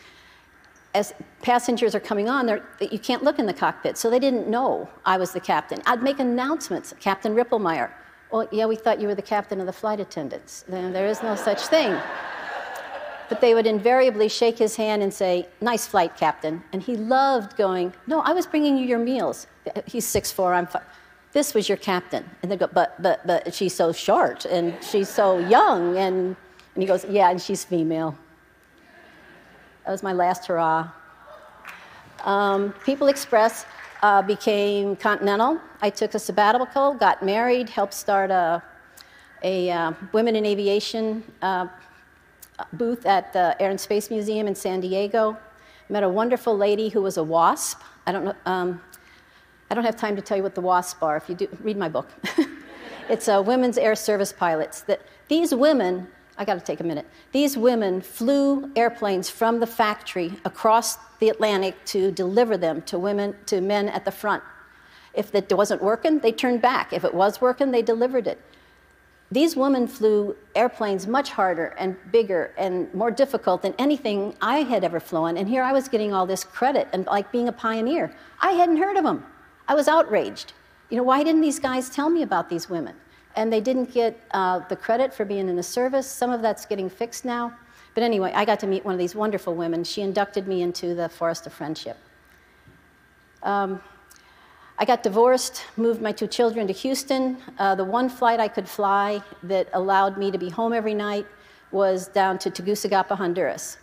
as 0.96 1.14
passengers 1.42 1.94
are 1.94 2.00
coming 2.00 2.30
on, 2.30 2.62
you 2.80 3.00
can't 3.00 3.24
look 3.24 3.38
in 3.38 3.46
the 3.46 3.54
cockpit, 3.54 3.98
so 3.98 4.10
they 4.10 4.20
didn't 4.20 4.48
know 4.48 4.90
I 5.06 5.18
was 5.18 5.32
the 5.34 5.40
captain. 5.40 5.82
I'd 5.86 6.02
make 6.02 6.20
announcements, 6.20 6.94
Captain 7.00 7.36
Rippelmeyer. 7.36 7.92
Well, 8.32 8.48
yeah, 8.52 8.66
we 8.66 8.76
thought 8.76 9.00
you 9.00 9.08
were 9.08 9.16
the 9.16 9.22
captain 9.22 9.60
of 9.60 9.66
the 9.66 9.74
flight 9.74 10.00
attendants. 10.00 10.64
There 10.68 11.06
is 11.06 11.22
no 11.22 11.36
such 11.36 11.68
thing. 11.68 11.96
But 13.28 13.42
they 13.42 13.54
would 13.56 13.68
invariably 13.68 14.30
shake 14.30 14.58
his 14.58 14.76
hand 14.76 15.04
and 15.04 15.14
say, 15.14 15.48
Nice 15.60 15.88
flight, 15.88 16.16
Captain. 16.16 16.64
And 16.74 16.82
he 16.82 16.96
loved 16.96 17.58
going, 17.58 17.94
No, 18.08 18.22
I 18.22 18.34
was 18.34 18.46
bringing 18.46 18.78
you 18.78 18.86
your 18.86 19.00
meals. 19.00 19.48
He's 19.88 20.06
6'4, 20.06 20.56
I'm 20.56 20.68
5 20.68 20.82
this 21.36 21.54
was 21.54 21.68
your 21.68 21.78
captain. 21.78 22.24
And 22.42 22.50
they 22.50 22.56
go, 22.56 22.68
but, 22.68 23.00
but, 23.04 23.28
but 23.28 23.54
she's 23.54 23.76
so 23.76 23.92
short 23.92 24.46
and 24.46 24.74
she's 24.82 25.10
so 25.10 25.38
young. 25.38 25.98
And, 25.98 26.38
and 26.74 26.82
he 26.82 26.86
goes, 26.86 27.04
yeah, 27.04 27.30
and 27.30 27.42
she's 27.42 27.66
female. 27.66 28.18
That 29.86 29.91
was 29.91 30.02
my 30.02 30.13
last 30.13 30.48
hurrah. 30.48 30.89
Um, 32.24 32.74
People 32.84 33.08
Express 33.08 33.67
uh, 34.02 34.24
became 34.24 34.95
Continental. 34.95 35.62
I 35.80 35.91
took 35.91 36.15
a 36.15 36.19
sabbatical, 36.19 36.95
got 36.95 37.21
married, 37.21 37.69
helped 37.69 37.93
start 37.93 38.32
a, 38.32 38.63
a 39.43 39.69
uh, 39.69 39.93
Women 40.12 40.36
in 40.36 40.43
Aviation 40.43 41.24
uh, 41.43 41.67
booth 42.74 43.06
at 43.06 43.32
the 43.32 43.56
Air 43.62 43.69
and 43.69 43.80
Space 43.80 44.10
Museum 44.10 44.48
in 44.48 44.56
San 44.56 44.80
Diego. 44.80 45.38
Met 45.88 46.02
a 46.02 46.10
wonderful 46.10 46.58
lady 46.58 46.89
who 46.89 47.04
was 47.04 47.17
a 47.17 47.24
WASP. 47.24 47.80
I 48.08 48.12
don't 48.12 48.26
know, 48.26 48.36
um, 48.48 48.82
I 49.69 49.76
don't 49.76 49.86
have 49.86 49.98
time 49.98 50.15
to 50.15 50.21
tell 50.24 50.36
you 50.36 50.41
what 50.41 50.56
the 50.56 50.62
WASP 50.62 51.04
are. 51.04 51.15
If 51.15 51.30
you 51.30 51.36
do, 51.36 51.48
read 51.62 51.78
my 51.78 51.89
book. 51.89 52.10
it's 53.10 53.28
uh, 53.28 53.43
Women's 53.45 53.78
Air 53.78 53.93
Service 53.93 54.34
Pilots. 54.34 54.82
That 54.82 55.02
these 55.28 55.54
women, 55.54 56.08
I 56.38 56.45
got 56.45 56.56
to 56.56 56.62
take 56.62 56.82
a 56.82 56.84
minute. 56.84 57.06
These 57.32 57.58
women 57.58 58.02
flew 58.02 58.71
airplanes 58.76 59.30
from 59.30 59.60
the 59.60 59.67
factory 59.67 60.34
across 60.43 60.98
the 61.19 61.30
Atlantic 61.30 61.84
to 61.86 62.12
deliver 62.12 62.58
them 62.58 62.82
to 62.84 63.00
women, 63.00 63.36
to 63.45 63.62
men 63.62 63.88
at 63.89 64.04
the 64.04 64.12
front. 64.12 64.43
If 65.13 65.34
it 65.34 65.52
wasn't 65.52 65.82
working, 65.82 66.19
they 66.19 66.34
turned 66.34 66.62
back. 66.62 66.91
If 66.91 67.06
it 67.06 67.13
was 67.13 67.39
working, 67.39 67.71
they 67.71 67.82
delivered 67.82 68.28
it. 68.28 68.41
These 69.32 69.56
women 69.56 69.88
flew 69.88 70.36
airplanes 70.56 71.08
much 71.08 71.32
harder 71.32 71.74
and 71.80 71.95
bigger 72.12 72.54
and 72.58 72.93
more 72.93 73.12
difficult 73.12 73.62
than 73.62 73.74
anything 73.80 74.36
I 74.41 74.60
had 74.60 74.84
ever 74.84 75.00
flown. 75.00 75.38
And 75.38 75.48
here 75.48 75.63
I 75.63 75.71
was 75.71 75.88
getting 75.88 76.13
all 76.13 76.26
this 76.26 76.43
credit 76.43 76.88
and 76.93 77.06
like 77.08 77.32
being 77.32 77.48
a 77.48 77.52
pioneer. 77.52 78.13
I 78.39 78.52
hadn't 78.52 78.78
heard 78.78 78.98
of 78.98 79.04
them. 79.04 79.26
I 79.67 79.74
was 79.74 79.88
outraged. 79.88 80.54
You 80.89 80.98
know, 80.98 81.04
why 81.04 81.24
didn't 81.24 81.41
these 81.41 81.60
guys 81.60 81.89
tell 81.89 82.10
me 82.10 82.21
about 82.21 82.50
these 82.50 82.69
women? 82.69 82.95
And 83.36 83.52
they 83.52 83.62
didn't 83.62 83.93
get 83.93 84.19
uh, 84.32 84.60
the 84.67 84.76
credit 84.76 85.13
for 85.13 85.26
being 85.26 85.50
in 85.50 85.56
the 85.56 85.63
service. 85.63 86.10
Some 86.10 86.32
of 86.32 86.41
that's 86.41 86.65
getting 86.65 86.89
fixed 86.89 87.26
now. 87.26 87.54
But 87.93 88.04
anyway, 88.04 88.32
I 88.34 88.45
got 88.45 88.60
to 88.62 88.67
meet 88.67 88.84
one 88.84 88.93
of 88.93 89.00
these 89.00 89.15
wonderful 89.15 89.56
women. 89.56 89.84
She 89.84 90.02
inducted 90.02 90.48
me 90.48 90.62
into 90.62 90.95
the 90.95 91.10
Forest 91.10 91.48
of 91.48 91.54
Friendship. 91.54 91.98
Um, 93.43 93.82
I 94.78 94.84
got 94.84 95.04
divorced, 95.04 95.63
moved 95.78 96.02
my 96.02 96.12
two 96.12 96.28
children 96.28 96.67
to 96.67 96.74
Houston. 96.74 97.38
Uh, 97.58 97.76
the 97.76 97.86
one 97.86 98.10
flight 98.10 98.41
I 98.41 98.50
could 98.50 98.67
fly 98.67 99.21
that 99.43 99.69
allowed 99.74 100.17
me 100.17 100.32
to 100.32 100.38
be 100.38 100.50
home 100.50 100.74
every 100.74 100.93
night 100.93 101.26
was 101.71 102.10
down 102.10 102.38
to 102.39 102.50
Tegucigalpa, 102.50 103.15
Honduras. 103.15 103.78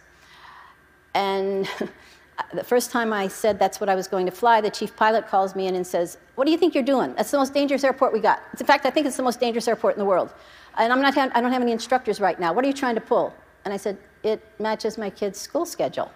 And 1.15 1.67
Uh, 2.39 2.43
the 2.55 2.65
first 2.65 2.91
time 2.91 3.13
I 3.13 3.29
said 3.29 3.59
that's 3.59 3.81
what 3.81 3.89
I 3.89 3.95
was 3.95 4.09
going 4.09 4.27
to 4.27 4.33
fly, 4.33 4.61
the 4.61 4.71
chief 4.71 4.97
pilot 4.97 5.27
calls 5.29 5.55
me 5.55 5.67
in 5.67 5.75
and 5.75 5.87
says, 5.87 6.19
What 6.35 6.45
do 6.47 6.51
you 6.51 6.59
think 6.59 6.75
you're 6.75 6.85
doing? 6.85 7.15
That's 7.15 7.31
the 7.31 7.39
most 7.39 7.53
dangerous 7.53 7.85
airport 7.85 8.13
we 8.13 8.21
got. 8.21 8.43
In 8.59 8.67
fact, 8.67 8.87
I 8.87 8.91
think 8.91 9.07
it's 9.07 9.17
the 9.17 9.23
most 9.23 9.41
dangerous 9.41 9.69
airport 9.69 9.95
in 9.95 9.99
the 9.99 10.05
world. 10.05 10.33
And 10.79 10.93
I'm 10.93 11.03
not, 11.03 11.17
I 11.17 11.41
don't 11.41 11.53
have 11.53 11.63
any 11.63 11.73
instructors 11.73 12.21
right 12.21 12.39
now. 12.41 12.53
What 12.53 12.65
are 12.65 12.69
you 12.69 12.75
trying 12.75 12.95
to 12.95 13.01
pull? 13.01 13.35
And 13.65 13.75
I 13.75 13.77
said, 13.77 13.99
It 14.23 14.43
matches 14.59 14.97
my 14.97 15.11
kid's 15.11 15.39
school 15.39 15.67
schedule. 15.67 16.11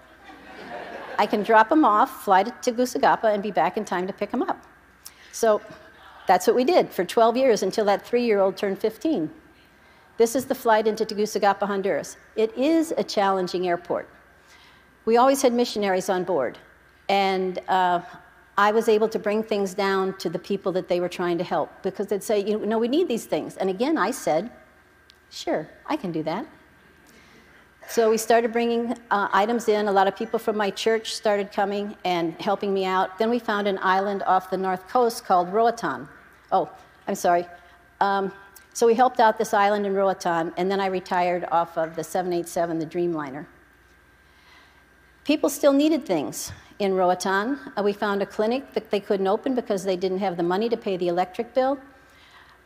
I 1.18 1.26
can 1.26 1.42
drop 1.42 1.68
them 1.68 1.84
off, 1.84 2.24
fly 2.24 2.42
to 2.42 2.50
Tegucigalpa, 2.50 3.32
and 3.32 3.42
be 3.42 3.50
back 3.50 3.76
in 3.76 3.84
time 3.84 4.06
to 4.06 4.12
pick 4.12 4.30
them 4.30 4.42
up. 4.42 4.66
So 5.32 5.60
that's 6.26 6.46
what 6.46 6.56
we 6.56 6.64
did 6.64 6.90
for 6.90 7.04
12 7.04 7.36
years 7.36 7.62
until 7.62 7.84
that 7.86 8.06
three 8.06 8.24
year 8.24 8.40
old 8.40 8.56
turned 8.56 8.78
15. 8.78 9.30
This 10.18 10.34
is 10.34 10.46
the 10.46 10.54
flight 10.54 10.86
into 10.86 11.04
Tegucigalpa, 11.04 11.66
Honduras. 11.66 12.16
It 12.36 12.56
is 12.56 12.92
a 12.96 13.04
challenging 13.04 13.68
airport. 13.68 14.08
We 15.06 15.18
always 15.18 15.40
had 15.40 15.52
missionaries 15.52 16.08
on 16.08 16.24
board, 16.24 16.58
and 17.08 17.60
uh, 17.68 18.00
I 18.58 18.72
was 18.72 18.88
able 18.88 19.08
to 19.10 19.20
bring 19.20 19.44
things 19.44 19.72
down 19.72 20.18
to 20.18 20.28
the 20.28 20.38
people 20.40 20.72
that 20.72 20.88
they 20.88 20.98
were 20.98 21.08
trying 21.08 21.38
to 21.38 21.44
help 21.44 21.70
because 21.84 22.08
they'd 22.08 22.24
say, 22.24 22.40
you 22.40 22.58
know, 22.66 22.80
we 22.80 22.88
need 22.88 23.06
these 23.06 23.24
things. 23.24 23.56
And 23.56 23.70
again, 23.70 23.96
I 23.96 24.10
said, 24.10 24.50
sure, 25.30 25.68
I 25.86 25.94
can 25.96 26.10
do 26.10 26.24
that. 26.24 26.44
So 27.88 28.10
we 28.10 28.18
started 28.18 28.52
bringing 28.52 28.96
uh, 29.12 29.28
items 29.32 29.68
in. 29.68 29.86
A 29.86 29.92
lot 29.92 30.08
of 30.08 30.16
people 30.16 30.40
from 30.40 30.56
my 30.56 30.70
church 30.70 31.14
started 31.14 31.52
coming 31.52 31.96
and 32.04 32.34
helping 32.40 32.74
me 32.74 32.84
out. 32.84 33.16
Then 33.16 33.30
we 33.30 33.38
found 33.38 33.68
an 33.68 33.78
island 33.82 34.24
off 34.24 34.50
the 34.50 34.56
north 34.56 34.88
coast 34.88 35.24
called 35.24 35.52
Roatan. 35.52 36.08
Oh, 36.50 36.68
I'm 37.06 37.14
sorry. 37.14 37.46
Um, 38.00 38.32
so 38.72 38.88
we 38.88 38.94
helped 38.94 39.20
out 39.20 39.38
this 39.38 39.54
island 39.54 39.86
in 39.86 39.94
Roatan, 39.94 40.52
and 40.56 40.68
then 40.68 40.80
I 40.80 40.86
retired 40.86 41.46
off 41.52 41.78
of 41.78 41.94
the 41.94 42.02
787, 42.02 42.80
the 42.80 42.86
Dreamliner. 42.86 43.46
People 45.26 45.50
still 45.50 45.72
needed 45.72 46.06
things 46.06 46.52
in 46.78 46.94
Roatan. 46.94 47.58
Uh, 47.76 47.82
we 47.82 47.92
found 47.92 48.22
a 48.22 48.26
clinic 48.26 48.72
that 48.74 48.92
they 48.92 49.00
couldn't 49.00 49.26
open 49.26 49.56
because 49.56 49.82
they 49.82 49.96
didn't 49.96 50.20
have 50.20 50.36
the 50.36 50.44
money 50.44 50.68
to 50.68 50.76
pay 50.76 50.96
the 50.96 51.08
electric 51.08 51.52
bill. 51.52 51.80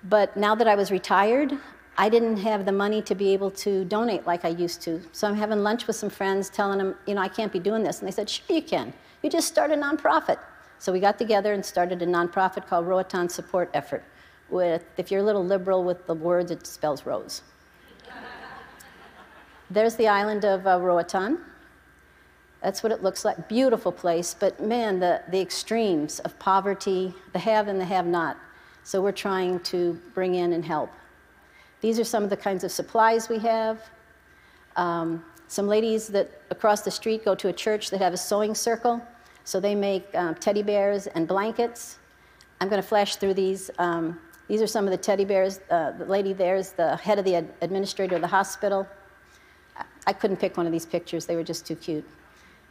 But 0.05 0.37
now 0.37 0.55
that 0.55 0.69
I 0.69 0.75
was 0.75 0.91
retired, 0.91 1.55
I 1.97 2.11
didn't 2.11 2.37
have 2.37 2.67
the 2.67 2.73
money 2.73 3.01
to 3.01 3.15
be 3.15 3.33
able 3.33 3.51
to 3.53 3.87
donate 3.87 4.27
like 4.27 4.45
I 4.45 4.49
used 4.49 4.83
to. 4.83 5.01
So 5.13 5.27
I'm 5.27 5.37
having 5.37 5.61
lunch 5.61 5.87
with 5.87 5.97
some 5.97 6.11
friends 6.11 6.51
telling 6.51 6.77
them, 6.77 6.97
you 7.07 7.15
know, 7.15 7.23
I 7.23 7.29
can't 7.29 7.51
be 7.51 7.59
doing 7.59 7.83
this. 7.83 8.01
And 8.01 8.07
they 8.07 8.13
said, 8.13 8.29
sure 8.29 8.45
you 8.55 8.63
can. 8.63 8.93
You 9.23 9.31
just 9.31 9.49
start 9.49 9.71
a 9.71 9.75
nonprofit. 9.75 10.39
So 10.79 10.93
we 10.93 11.01
got 11.01 11.17
together 11.17 11.55
and 11.55 11.65
started 11.65 12.03
a 12.03 12.07
nonprofit 12.07 12.67
called 12.67 12.87
Roatan 12.87 13.31
Support 13.31 13.71
Effort. 13.73 14.05
With, 14.51 14.85
if 14.99 15.11
you're 15.11 15.21
a 15.21 15.25
little 15.25 15.47
liberal 15.47 15.83
with 15.83 16.07
the 16.07 16.15
words, 16.15 16.51
it 16.51 16.67
spells 16.67 17.07
rose. 17.07 17.41
There's 19.71 19.95
the 19.95 20.09
island 20.09 20.45
of 20.45 20.67
uh, 20.67 20.79
Roatan. 20.79 21.39
That's 22.63 22.83
what 22.83 22.93
it 22.93 23.03
looks 23.03 23.25
like. 23.25 23.49
Beautiful 23.49 23.91
place, 23.91 24.37
but 24.39 24.61
man, 24.61 25.01
the, 25.01 25.23
the 25.31 25.41
extremes 25.41 26.21
of 26.21 26.39
poverty, 26.39 27.15
the 27.33 27.39
have 27.39 27.69
and 27.69 27.81
the 27.81 27.85
have 27.85 28.07
not. 28.07 28.37
So 28.85 29.01
we're 29.01 29.13
trying 29.13 29.61
to 29.61 29.99
bring 30.15 30.35
in 30.35 30.53
and 30.53 30.65
help. 30.65 30.91
These 31.81 31.99
are 31.99 32.05
some 32.05 32.23
of 32.23 32.31
the 32.31 32.37
kinds 32.37 32.65
of 32.65 32.71
supplies 32.71 33.29
we 33.29 33.39
have. 33.39 33.81
Um, 34.77 35.25
some 35.49 35.67
ladies 35.67 36.07
that 36.09 36.43
across 36.51 36.83
the 36.83 36.91
street 36.91 37.25
go 37.25 37.35
to 37.35 37.49
a 37.49 37.53
church 37.53 37.91
that 37.91 38.01
have 38.01 38.13
a 38.13 38.17
sewing 38.17 38.55
circle, 38.55 39.01
so 39.45 39.59
they 39.59 39.75
make 39.75 40.07
um, 40.15 40.35
teddy 40.35 40.63
bears 40.63 41.07
and 41.07 41.27
blankets. 41.27 41.99
I'm 42.61 42.69
going 42.69 42.81
to 42.81 42.87
flash 42.87 43.17
through 43.17 43.35
these. 43.35 43.71
Um, 43.79 44.21
these 44.49 44.61
are 44.61 44.67
some 44.67 44.85
of 44.85 44.91
the 44.91 44.99
teddy 44.99 45.25
bears. 45.25 45.61
Uh, 45.71 45.93
the 45.93 46.05
lady 46.05 46.35
there 46.35 46.57
is 46.57 46.73
the 46.73 46.97
head 46.97 47.19
of 47.19 47.25
the 47.25 47.37
ad- 47.37 47.53
administrator 47.63 48.17
of 48.17 48.21
the 48.21 48.29
hospital. 48.29 48.87
I 50.07 50.13
couldn't 50.13 50.37
pick 50.37 50.57
one 50.57 50.67
of 50.67 50.73
these 50.73 50.87
pictures, 50.87 51.25
they 51.25 51.37
were 51.37 51.45
just 51.45 51.67
too 51.67 51.77
cute. 51.77 52.05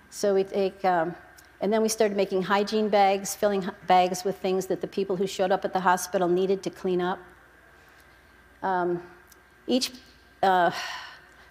So 0.09 0.33
we 0.33 0.43
take, 0.43 0.83
um, 0.83 1.15
and 1.61 1.71
then 1.71 1.81
we 1.81 1.89
started 1.89 2.17
making 2.17 2.41
hygiene 2.41 2.89
bags, 2.89 3.35
filling 3.35 3.69
bags 3.87 4.23
with 4.23 4.37
things 4.37 4.65
that 4.67 4.81
the 4.81 4.87
people 4.87 5.15
who 5.15 5.27
showed 5.27 5.51
up 5.51 5.65
at 5.65 5.73
the 5.73 5.79
hospital 5.79 6.27
needed 6.27 6.63
to 6.63 6.69
clean 6.69 7.01
up. 7.01 7.19
Um, 8.63 9.03
each, 9.67 9.91
uh, 10.41 10.71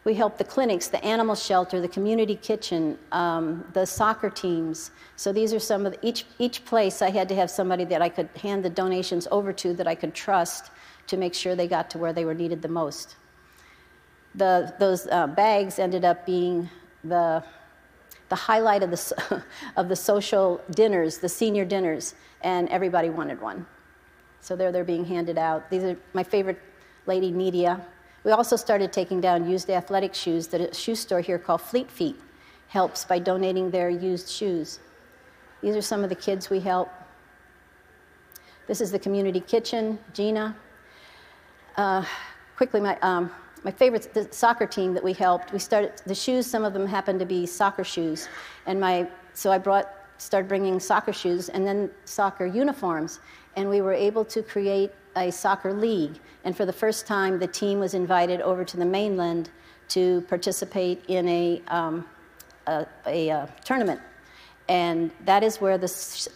we 0.04 0.14
help 0.14 0.38
the 0.38 0.44
clinics, 0.44 0.88
the 0.88 1.02
animal 1.04 1.34
shelter, 1.34 1.80
the 1.80 1.88
community 1.88 2.34
kitchen, 2.34 2.98
um, 3.12 3.64
the 3.74 3.84
soccer 3.86 4.30
teams. 4.30 4.90
So 5.16 5.32
these 5.32 5.52
are 5.52 5.60
some 5.60 5.86
of 5.86 5.92
the, 5.92 6.06
each 6.06 6.24
each 6.38 6.64
place 6.64 7.00
I 7.02 7.10
had 7.10 7.28
to 7.28 7.34
have 7.34 7.50
somebody 7.50 7.84
that 7.84 8.02
I 8.02 8.08
could 8.08 8.28
hand 8.42 8.64
the 8.64 8.70
donations 8.70 9.28
over 9.30 9.52
to 9.52 9.74
that 9.74 9.86
I 9.86 9.94
could 9.94 10.14
trust 10.14 10.70
to 11.06 11.16
make 11.16 11.34
sure 11.34 11.54
they 11.54 11.68
got 11.68 11.90
to 11.90 11.98
where 11.98 12.12
they 12.12 12.24
were 12.24 12.34
needed 12.34 12.62
the 12.62 12.68
most. 12.68 13.16
The, 14.34 14.74
those 14.78 15.06
uh, 15.06 15.26
bags 15.26 15.78
ended 15.78 16.04
up 16.04 16.26
being 16.26 16.68
the 17.04 17.42
the 18.28 18.36
highlight 18.36 18.82
of 18.82 18.90
the, 18.90 19.42
of 19.76 19.88
the 19.88 19.96
social 19.96 20.60
dinners, 20.70 21.18
the 21.18 21.28
senior 21.28 21.64
dinners, 21.64 22.14
and 22.42 22.68
everybody 22.68 23.10
wanted 23.10 23.40
one. 23.40 23.66
So 24.40 24.56
there 24.56 24.70
they're 24.70 24.84
being 24.84 25.04
handed 25.04 25.38
out. 25.38 25.68
These 25.70 25.84
are 25.84 25.96
my 26.12 26.22
favorite 26.22 26.60
lady, 27.06 27.32
Nidia. 27.32 27.80
We 28.24 28.32
also 28.32 28.56
started 28.56 28.92
taking 28.92 29.20
down 29.20 29.48
used 29.48 29.70
athletic 29.70 30.14
shoes 30.14 30.48
that 30.48 30.60
a 30.60 30.74
shoe 30.74 30.94
store 30.94 31.20
here 31.20 31.38
called 31.38 31.62
Fleet 31.62 31.90
Feet 31.90 32.16
helps 32.68 33.04
by 33.04 33.18
donating 33.18 33.70
their 33.70 33.88
used 33.88 34.28
shoes. 34.28 34.80
These 35.62 35.74
are 35.74 35.82
some 35.82 36.02
of 36.04 36.08
the 36.08 36.14
kids 36.14 36.50
we 36.50 36.60
help. 36.60 36.90
This 38.66 38.80
is 38.80 38.92
the 38.92 38.98
community 38.98 39.40
kitchen, 39.40 39.98
Gina. 40.12 40.54
Uh, 41.76 42.04
quickly, 42.56 42.80
my, 42.80 42.98
um, 43.00 43.30
my 43.64 43.70
favorite 43.70 44.12
the 44.14 44.28
soccer 44.30 44.66
team 44.66 44.94
that 44.94 45.02
we 45.02 45.12
helped. 45.12 45.52
We 45.52 45.58
started 45.58 45.92
the 46.06 46.14
shoes. 46.14 46.46
Some 46.46 46.64
of 46.64 46.72
them 46.72 46.86
happened 46.86 47.20
to 47.20 47.26
be 47.26 47.46
soccer 47.46 47.84
shoes, 47.84 48.28
and 48.66 48.80
my 48.80 49.08
so 49.34 49.50
I 49.52 49.58
brought 49.58 49.88
started 50.18 50.48
bringing 50.48 50.80
soccer 50.80 51.12
shoes 51.12 51.48
and 51.48 51.66
then 51.66 51.90
soccer 52.04 52.44
uniforms, 52.44 53.20
and 53.56 53.68
we 53.68 53.80
were 53.80 53.92
able 53.92 54.24
to 54.24 54.42
create 54.42 54.92
a 55.16 55.30
soccer 55.30 55.72
league. 55.72 56.18
And 56.44 56.56
for 56.56 56.66
the 56.66 56.72
first 56.72 57.06
time, 57.06 57.38
the 57.38 57.46
team 57.46 57.78
was 57.78 57.94
invited 57.94 58.40
over 58.40 58.64
to 58.64 58.76
the 58.76 58.84
mainland 58.84 59.50
to 59.88 60.20
participate 60.22 61.04
in 61.08 61.26
a, 61.28 61.62
um, 61.68 62.06
a, 62.66 62.86
a, 63.06 63.28
a, 63.28 63.30
uh, 63.30 63.46
tournament. 63.64 64.00
And 64.68 65.10
that 65.24 65.42
is 65.42 65.60
where 65.60 65.78
the, 65.78 65.88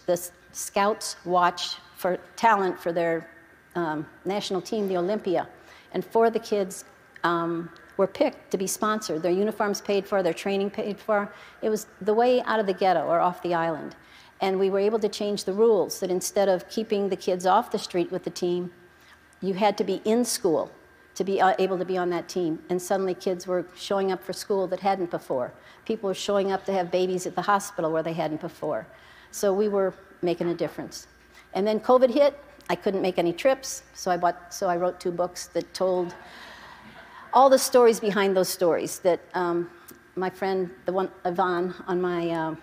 the 0.06 0.30
scouts 0.52 1.16
watch 1.24 1.76
for 1.96 2.18
talent 2.36 2.80
for 2.80 2.92
their 2.92 3.28
um, 3.74 4.06
national 4.24 4.60
team, 4.60 4.88
the 4.88 4.94
Olimpia. 4.94 5.46
And 5.92 6.04
four 6.04 6.26
of 6.26 6.32
the 6.32 6.40
kids 6.40 6.84
um, 7.24 7.70
were 7.96 8.06
picked 8.06 8.50
to 8.50 8.58
be 8.58 8.66
sponsored. 8.66 9.22
Their 9.22 9.32
uniforms 9.32 9.80
paid 9.80 10.06
for, 10.06 10.22
their 10.22 10.32
training 10.32 10.70
paid 10.70 10.98
for. 10.98 11.32
It 11.60 11.68
was 11.68 11.86
the 12.00 12.14
way 12.14 12.42
out 12.42 12.60
of 12.60 12.66
the 12.66 12.72
ghetto 12.72 13.06
or 13.06 13.20
off 13.20 13.42
the 13.42 13.54
island. 13.54 13.94
And 14.40 14.58
we 14.58 14.70
were 14.70 14.80
able 14.80 14.98
to 14.98 15.08
change 15.08 15.44
the 15.44 15.52
rules 15.52 16.00
that 16.00 16.10
instead 16.10 16.48
of 16.48 16.68
keeping 16.68 17.08
the 17.08 17.16
kids 17.16 17.46
off 17.46 17.70
the 17.70 17.78
street 17.78 18.10
with 18.10 18.24
the 18.24 18.30
team, 18.30 18.72
you 19.40 19.54
had 19.54 19.78
to 19.78 19.84
be 19.84 20.00
in 20.04 20.24
school 20.24 20.70
to 21.14 21.24
be 21.24 21.40
uh, 21.40 21.54
able 21.58 21.78
to 21.78 21.84
be 21.84 21.98
on 21.98 22.10
that 22.10 22.28
team. 22.28 22.58
And 22.70 22.80
suddenly 22.80 23.14
kids 23.14 23.46
were 23.46 23.66
showing 23.76 24.10
up 24.10 24.22
for 24.22 24.32
school 24.32 24.66
that 24.68 24.80
hadn't 24.80 25.10
before. 25.10 25.52
People 25.84 26.08
were 26.08 26.14
showing 26.14 26.50
up 26.50 26.64
to 26.64 26.72
have 26.72 26.90
babies 26.90 27.26
at 27.26 27.34
the 27.34 27.42
hospital 27.42 27.92
where 27.92 28.02
they 28.02 28.14
hadn't 28.14 28.40
before. 28.40 28.86
So 29.30 29.52
we 29.52 29.68
were 29.68 29.94
making 30.22 30.48
a 30.48 30.54
difference. 30.54 31.06
And 31.54 31.66
then 31.66 31.80
COVID 31.80 32.10
hit. 32.10 32.38
I 32.70 32.76
couldn't 32.76 33.02
make 33.02 33.18
any 33.18 33.32
trips, 33.32 33.82
so 33.92 34.10
I, 34.10 34.16
bought, 34.16 34.54
so 34.54 34.68
I 34.68 34.76
wrote 34.76 35.00
two 35.00 35.10
books 35.10 35.48
that 35.48 35.74
told 35.74 36.14
all 37.32 37.48
the 37.48 37.58
stories 37.58 38.00
behind 38.00 38.36
those 38.36 38.48
stories 38.48 38.98
that 39.00 39.20
um, 39.34 39.70
my 40.16 40.30
friend, 40.30 40.70
the 40.86 40.92
one 40.92 41.10
Yvonne 41.24 41.72
on 41.86 42.00
my 42.00 42.30
uh, 42.30 42.56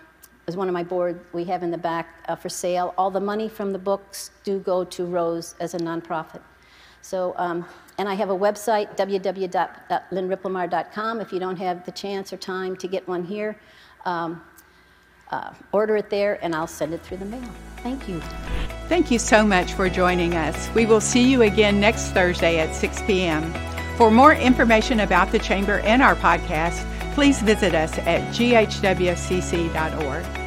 is 0.46 0.56
one 0.56 0.68
of 0.68 0.74
my 0.74 0.82
board 0.82 1.20
we 1.32 1.44
have 1.44 1.62
in 1.62 1.70
the 1.70 1.78
back 1.78 2.24
uh, 2.28 2.36
for 2.36 2.48
sale. 2.48 2.94
All 2.98 3.10
the 3.10 3.20
money 3.20 3.48
from 3.48 3.72
the 3.72 3.78
books 3.78 4.32
do 4.44 4.58
go 4.58 4.84
to 4.84 5.06
Rose 5.06 5.54
as 5.60 5.74
a 5.74 5.78
nonprofit. 5.78 6.40
So, 7.02 7.34
um, 7.36 7.64
and 7.98 8.08
I 8.08 8.14
have 8.14 8.30
a 8.30 8.36
website, 8.36 8.96
www.lynnrippelmeyer.com. 8.96 11.20
If 11.20 11.32
you 11.32 11.40
don't 11.40 11.56
have 11.56 11.84
the 11.86 11.92
chance 11.92 12.32
or 12.32 12.36
time 12.36 12.76
to 12.76 12.88
get 12.88 13.08
one 13.08 13.24
here, 13.24 13.56
um, 14.04 14.42
uh, 15.30 15.54
order 15.72 15.96
it 15.96 16.10
there 16.10 16.38
and 16.44 16.54
I'll 16.54 16.66
send 16.66 16.92
it 16.92 17.02
through 17.02 17.16
the 17.18 17.24
mail. 17.24 17.48
Thank 17.78 18.06
you. 18.08 18.20
Thank 18.88 19.10
you 19.10 19.18
so 19.18 19.46
much 19.46 19.72
for 19.72 19.88
joining 19.88 20.34
us. 20.34 20.68
We 20.74 20.84
will 20.86 21.00
see 21.00 21.30
you 21.30 21.42
again 21.42 21.80
next 21.80 22.10
Thursday 22.10 22.58
at 22.58 22.74
6 22.74 23.02
p.m. 23.02 23.52
For 24.00 24.10
more 24.10 24.32
information 24.32 25.00
about 25.00 25.30
the 25.30 25.38
Chamber 25.38 25.80
and 25.80 26.00
our 26.00 26.16
podcast, 26.16 26.86
please 27.12 27.42
visit 27.42 27.74
us 27.74 27.98
at 27.98 28.22
ghwcc.org. 28.34 30.39